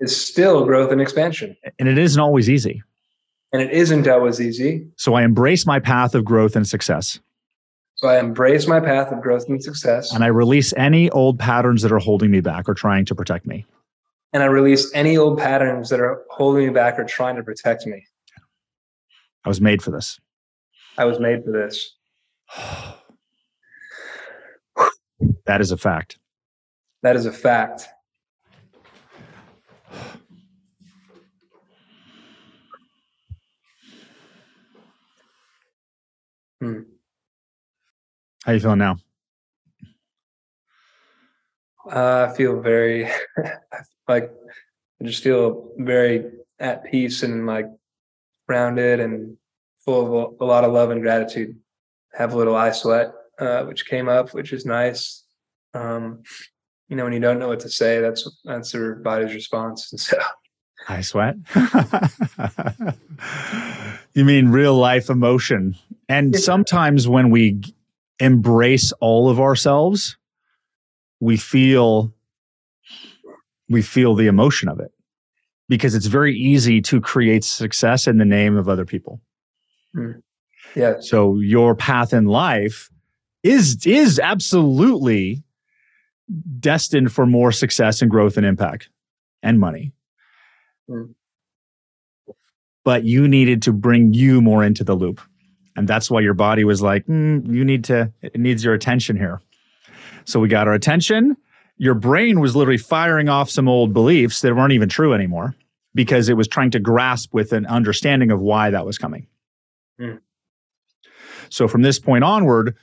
is 0.00 0.16
still 0.16 0.64
growth 0.64 0.90
and 0.92 1.00
expansion. 1.00 1.56
And 1.78 1.88
it 1.88 1.98
isn't 1.98 2.20
always 2.20 2.48
easy. 2.50 2.82
And 3.52 3.62
it 3.62 3.70
isn't 3.70 4.06
always 4.08 4.40
easy. 4.40 4.88
So 4.96 5.14
I 5.14 5.22
embrace 5.22 5.66
my 5.66 5.78
path 5.78 6.14
of 6.14 6.24
growth 6.24 6.56
and 6.56 6.66
success. 6.66 7.20
So 7.94 8.08
I 8.08 8.18
embrace 8.18 8.66
my 8.66 8.80
path 8.80 9.10
of 9.12 9.22
growth 9.22 9.48
and 9.48 9.62
success. 9.62 10.12
And 10.12 10.22
I 10.22 10.26
release 10.26 10.74
any 10.76 11.08
old 11.10 11.38
patterns 11.38 11.80
that 11.82 11.92
are 11.92 11.98
holding 11.98 12.30
me 12.30 12.40
back 12.40 12.68
or 12.68 12.74
trying 12.74 13.04
to 13.06 13.14
protect 13.14 13.46
me. 13.46 13.64
and 14.32 14.42
I 14.42 14.46
release 14.46 14.90
any 14.92 15.16
old 15.16 15.38
patterns 15.38 15.88
that 15.88 16.00
are 16.00 16.22
holding 16.30 16.66
me 16.66 16.72
back 16.72 16.98
or 16.98 17.04
trying 17.04 17.36
to 17.36 17.42
protect 17.42 17.86
me. 17.86 18.04
I 19.44 19.48
was 19.48 19.60
made 19.62 19.80
for 19.80 19.90
this. 19.92 20.18
I 20.98 21.04
was 21.06 21.18
made 21.20 21.44
for 21.44 21.52
this. 21.52 21.94
That 25.46 25.60
is 25.60 25.70
a 25.70 25.76
fact. 25.76 26.18
That 27.02 27.14
is 27.16 27.24
a 27.24 27.32
fact. 27.32 27.88
Hmm. 36.60 36.80
How 38.46 38.52
you 38.52 38.60
feeling 38.60 38.78
now? 38.78 38.98
Uh, 41.84 42.28
I 42.30 42.36
feel 42.36 42.60
very 42.60 43.10
like 44.08 44.30
I 45.02 45.04
just 45.04 45.24
feel 45.24 45.72
very 45.78 46.30
at 46.60 46.84
peace 46.84 47.24
and 47.24 47.44
like 47.44 47.66
grounded 48.46 49.00
and 49.00 49.36
full 49.84 50.30
of 50.30 50.40
a, 50.40 50.44
lot 50.44 50.62
of 50.62 50.72
love 50.72 50.90
and 50.90 51.02
gratitude. 51.02 51.56
Have 52.14 52.34
a 52.34 52.36
little 52.36 52.54
eye 52.54 52.70
sweat, 52.70 53.12
uh, 53.40 53.64
which 53.64 53.84
came 53.84 54.08
up, 54.08 54.32
which 54.32 54.52
is 54.52 54.64
nice. 54.64 55.24
Um, 55.74 56.22
you 56.88 56.94
know, 56.94 57.02
when 57.02 57.14
you 57.14 57.20
don't 57.20 57.40
know 57.40 57.48
what 57.48 57.60
to 57.60 57.68
say, 57.68 58.00
that's 58.00 58.30
that's 58.44 58.72
your 58.72 58.94
body's 58.94 59.34
response. 59.34 59.92
And 59.92 60.00
so, 60.00 60.18
I 60.88 61.00
sweat. 61.00 61.34
you 64.12 64.24
mean 64.24 64.50
real 64.50 64.76
life 64.76 65.10
emotion. 65.10 65.74
And 66.08 66.36
sometimes 66.36 67.08
when 67.08 67.30
we 67.30 67.60
embrace 68.20 68.92
all 69.00 69.28
of 69.28 69.40
ourselves, 69.40 70.16
we 71.20 71.36
feel 71.36 72.12
we 73.68 73.82
feel 73.82 74.14
the 74.14 74.26
emotion 74.26 74.68
of 74.68 74.80
it. 74.80 74.92
Because 75.68 75.96
it's 75.96 76.06
very 76.06 76.36
easy 76.36 76.80
to 76.82 77.00
create 77.00 77.42
success 77.42 78.06
in 78.06 78.18
the 78.18 78.24
name 78.24 78.56
of 78.56 78.68
other 78.68 78.84
people. 78.84 79.20
yeah, 80.76 80.94
So 81.00 81.38
your 81.38 81.74
path 81.74 82.12
in 82.12 82.26
life 82.26 82.90
is 83.42 83.84
is 83.84 84.20
absolutely 84.20 85.42
destined 86.58 87.12
for 87.12 87.26
more 87.26 87.52
success 87.52 88.02
and 88.02 88.10
growth 88.10 88.36
and 88.36 88.46
impact 88.46 88.90
and 89.42 89.58
money. 89.58 89.92
Mm. 90.88 91.14
But 92.84 93.04
you 93.04 93.26
needed 93.26 93.62
to 93.62 93.72
bring 93.72 94.12
you 94.12 94.40
more 94.40 94.62
into 94.62 94.84
the 94.84 94.94
loop. 94.94 95.20
And 95.76 95.86
that's 95.86 96.10
why 96.10 96.20
your 96.20 96.34
body 96.34 96.64
was 96.64 96.80
like, 96.82 97.06
"Mm, 97.06 97.52
you 97.52 97.64
need 97.64 97.84
to, 97.84 98.12
it 98.22 98.38
needs 98.38 98.64
your 98.64 98.74
attention 98.74 99.16
here. 99.16 99.40
So 100.24 100.40
we 100.40 100.48
got 100.48 100.66
our 100.66 100.74
attention. 100.74 101.36
Your 101.78 101.94
brain 101.94 102.40
was 102.40 102.56
literally 102.56 102.78
firing 102.78 103.28
off 103.28 103.50
some 103.50 103.68
old 103.68 103.92
beliefs 103.92 104.40
that 104.40 104.54
weren't 104.56 104.72
even 104.72 104.88
true 104.88 105.12
anymore 105.12 105.54
because 105.94 106.28
it 106.28 106.34
was 106.34 106.48
trying 106.48 106.70
to 106.70 106.80
grasp 106.80 107.32
with 107.32 107.52
an 107.52 107.66
understanding 107.66 108.30
of 108.30 108.40
why 108.40 108.70
that 108.70 108.84
was 108.86 108.98
coming. 108.98 109.26
Mm. 110.00 110.20
So 111.50 111.68
from 111.68 111.82
this 111.82 111.98
point 111.98 112.24
onward, 112.24 112.76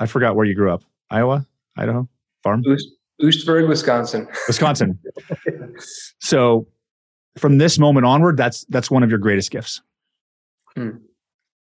I 0.00 0.06
forgot 0.06 0.36
where 0.36 0.44
you 0.44 0.54
grew 0.54 0.72
up. 0.72 0.82
Iowa, 1.10 1.46
Idaho, 1.76 2.08
farm, 2.42 2.62
Oost, 2.64 2.82
Oostburg, 3.22 3.68
Wisconsin. 3.68 4.28
Wisconsin. 4.46 4.98
so 6.20 6.66
from 7.38 7.58
this 7.58 7.78
moment 7.78 8.06
onward, 8.06 8.36
that's 8.36 8.64
that's 8.66 8.90
one 8.90 9.02
of 9.02 9.10
your 9.10 9.18
greatest 9.18 9.50
gifts. 9.50 9.80
Hmm. 10.74 10.90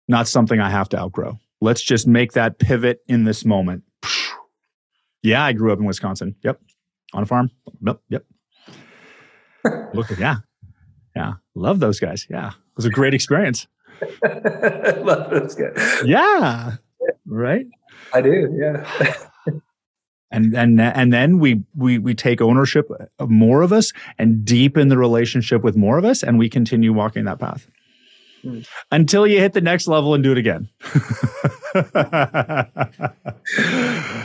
Not 0.08 0.28
something 0.28 0.60
I 0.60 0.70
have 0.70 0.88
to 0.90 0.98
outgrow. 0.98 1.38
Let's 1.60 1.82
just 1.82 2.06
make 2.06 2.32
that 2.32 2.58
pivot 2.58 3.00
in 3.08 3.24
this 3.24 3.44
moment. 3.44 3.84
Yeah, 5.22 5.42
I 5.42 5.52
grew 5.54 5.72
up 5.72 5.78
in 5.78 5.86
Wisconsin. 5.86 6.36
Yep. 6.42 6.60
On 7.14 7.22
a 7.22 7.26
farm. 7.26 7.50
Yep. 7.80 8.00
Yep. 8.10 8.24
Look 9.94 10.10
at 10.10 10.18
yeah. 10.18 10.36
Yeah. 11.16 11.34
Love 11.54 11.80
those 11.80 11.98
guys. 11.98 12.26
Yeah. 12.28 12.48
It 12.48 12.76
was 12.76 12.84
a 12.84 12.90
great 12.90 13.14
experience. 13.14 13.66
Love 14.22 15.30
this 15.30 15.54
guy. 15.54 15.70
Yeah. 16.04 16.76
Right. 17.26 17.66
I 18.12 18.20
do. 18.20 18.54
Yeah. 18.58 19.14
and 20.30 20.54
and 20.54 20.80
and 20.80 21.12
then 21.12 21.38
we 21.38 21.62
we 21.74 21.98
we 21.98 22.14
take 22.14 22.40
ownership 22.40 22.90
of 23.18 23.30
more 23.30 23.62
of 23.62 23.72
us 23.72 23.92
and 24.18 24.44
deepen 24.44 24.88
the 24.88 24.98
relationship 24.98 25.62
with 25.62 25.76
more 25.76 25.96
of 25.96 26.04
us 26.04 26.22
and 26.22 26.38
we 26.38 26.50
continue 26.50 26.92
walking 26.92 27.24
that 27.24 27.38
path 27.38 27.68
Hmm. 28.44 28.60
until 28.92 29.26
you 29.26 29.40
hit 29.40 29.54
the 29.54 29.60
next 29.62 29.86
level 29.88 30.12
and 30.14 30.22
do 30.22 30.30
it 30.32 30.38
again 30.38 30.68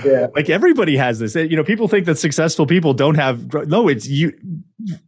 Yeah. 0.05 0.27
like 0.35 0.49
everybody 0.49 0.95
has 0.97 1.19
this 1.19 1.35
you 1.35 1.55
know 1.55 1.63
people 1.63 1.87
think 1.87 2.05
that 2.05 2.17
successful 2.17 2.65
people 2.65 2.93
don't 2.93 3.15
have 3.15 3.53
no 3.67 3.87
it's 3.87 4.07
you 4.07 4.33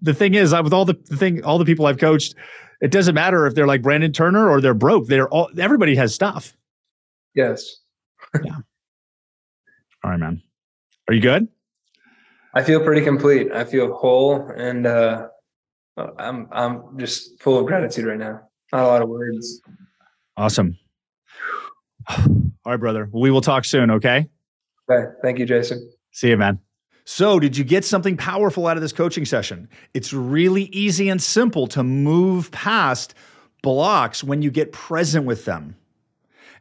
the 0.01 0.13
thing 0.13 0.33
is 0.35 0.53
I 0.53 0.61
with 0.61 0.73
all 0.73 0.85
the, 0.85 0.97
the 1.09 1.17
thing 1.17 1.43
all 1.43 1.57
the 1.57 1.65
people 1.65 1.85
i've 1.85 1.97
coached 1.97 2.35
it 2.81 2.91
doesn't 2.91 3.15
matter 3.15 3.45
if 3.47 3.53
they're 3.55 3.67
like 3.67 3.81
brandon 3.81 4.11
turner 4.13 4.49
or 4.49 4.59
they're 4.61 4.73
broke 4.73 5.07
they're 5.07 5.29
all 5.29 5.49
everybody 5.59 5.95
has 5.95 6.13
stuff 6.15 6.55
Yes. 7.35 7.77
yeah. 8.43 8.51
all 10.03 10.11
right 10.11 10.19
man 10.19 10.41
are 11.07 11.13
you 11.13 11.21
good 11.21 11.47
I 12.53 12.63
feel 12.63 12.83
pretty 12.83 13.01
complete. 13.01 13.49
I 13.53 13.63
feel 13.63 13.93
whole 13.93 14.51
and 14.57 14.85
uh 14.85 15.27
I'm 16.19 16.49
I'm 16.51 16.97
just 16.99 17.41
full 17.41 17.57
of 17.57 17.65
gratitude 17.65 18.03
right 18.05 18.19
now. 18.19 18.41
Not 18.71 18.83
a 18.83 18.87
lot 18.87 19.01
of 19.01 19.09
words. 19.09 19.61
Awesome. 20.37 20.77
All 22.09 22.17
right, 22.65 22.79
brother. 22.79 23.09
We 23.11 23.31
will 23.31 23.41
talk 23.41 23.65
soon, 23.65 23.91
okay? 23.91 24.29
Okay. 24.89 25.11
Thank 25.21 25.39
you, 25.39 25.45
Jason. 25.45 25.91
See 26.11 26.29
you, 26.29 26.37
man. 26.37 26.59
So, 27.03 27.39
did 27.39 27.57
you 27.57 27.63
get 27.63 27.83
something 27.83 28.15
powerful 28.15 28.67
out 28.67 28.77
of 28.77 28.81
this 28.81 28.93
coaching 28.93 29.25
session? 29.25 29.67
It's 29.93 30.13
really 30.13 30.63
easy 30.65 31.09
and 31.09 31.21
simple 31.21 31.67
to 31.67 31.83
move 31.83 32.51
past 32.51 33.15
blocks 33.63 34.23
when 34.23 34.41
you 34.41 34.51
get 34.51 34.71
present 34.71 35.25
with 35.25 35.45
them. 35.45 35.75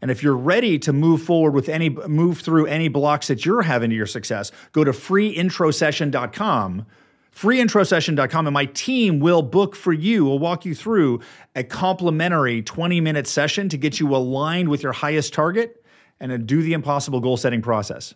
And 0.03 0.11
if 0.11 0.23
you're 0.23 0.37
ready 0.37 0.79
to 0.81 0.93
move 0.93 1.23
forward 1.23 1.53
with 1.53 1.69
any 1.69 1.91
move 1.91 2.41
through 2.41 2.67
any 2.67 2.89
blocks 2.89 3.29
that 3.29 3.45
you're 3.45 3.63
having 3.63 3.91
to 3.91 3.97
your 3.97 4.07
success, 4.07 4.51
go 4.73 4.83
to 4.83 4.93
freeintrosession.com 4.93 6.87
freeintrosession.com 7.35 8.47
and 8.47 8.55
my 8.55 8.65
team 8.67 9.21
will 9.21 9.43
book 9.43 9.77
for 9.77 9.93
you 9.93 10.25
will 10.25 10.39
walk 10.39 10.65
you 10.65 10.75
through 10.75 11.21
a 11.55 11.63
complimentary 11.65 12.63
20 12.63 13.01
minute 13.01 13.27
session 13.27 13.69
to 13.69 13.77
get 13.77 14.01
you 14.01 14.15
aligned 14.15 14.69
with 14.69 14.83
your 14.83 14.93
highest 14.93 15.33
target 15.33 15.85
and 16.19 16.33
a 16.33 16.39
do 16.39 16.63
the 16.63 16.73
impossible 16.73 17.21
goal 17.21 17.37
setting 17.37 17.63
process 17.63 18.15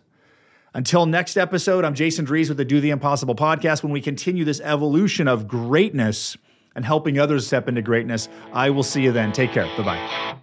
Until 0.73 1.05
next 1.05 1.37
episode, 1.37 1.85
I'm 1.85 1.95
Jason 1.95 2.25
Drees 2.25 2.49
with 2.49 2.57
the 2.57 2.65
Do 2.65 2.81
the 2.81 2.89
Impossible 2.91 3.35
podcast. 3.35 3.81
When 3.81 3.93
we 3.93 4.01
continue 4.01 4.43
this 4.43 4.59
evolution 4.59 5.27
of 5.29 5.47
greatness 5.47 6.35
and 6.75 6.83
helping 6.83 7.17
others 7.17 7.47
step 7.47 7.69
into 7.69 7.81
greatness, 7.81 8.27
I 8.53 8.69
will 8.71 8.83
see 8.83 9.01
you 9.03 9.13
then. 9.13 9.31
Take 9.31 9.53
care. 9.53 9.65
Bye 9.77 9.83
bye. 9.83 10.35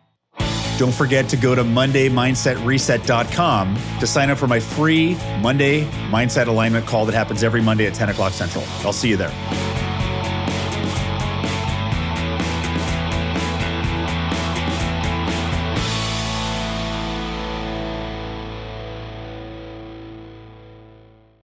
Don't 0.79 0.95
forget 0.95 1.29
to 1.29 1.37
go 1.37 1.55
to 1.55 1.63
MondayMindsetReset.com 1.63 3.79
to 4.01 4.07
sign 4.07 4.31
up 4.31 4.39
for 4.39 4.47
my 4.47 4.61
free 4.61 5.17
Monday 5.41 5.85
Mindset 6.11 6.47
Alignment 6.47 6.87
call 6.87 7.05
that 7.07 7.15
happens 7.15 7.43
every 7.43 7.61
Monday 7.61 7.87
at 7.87 7.95
10 7.95 8.11
o'clock 8.11 8.33
Central. 8.33 8.63
I'll 8.85 8.93
see 8.93 9.09
you 9.09 9.17
there. 9.17 9.33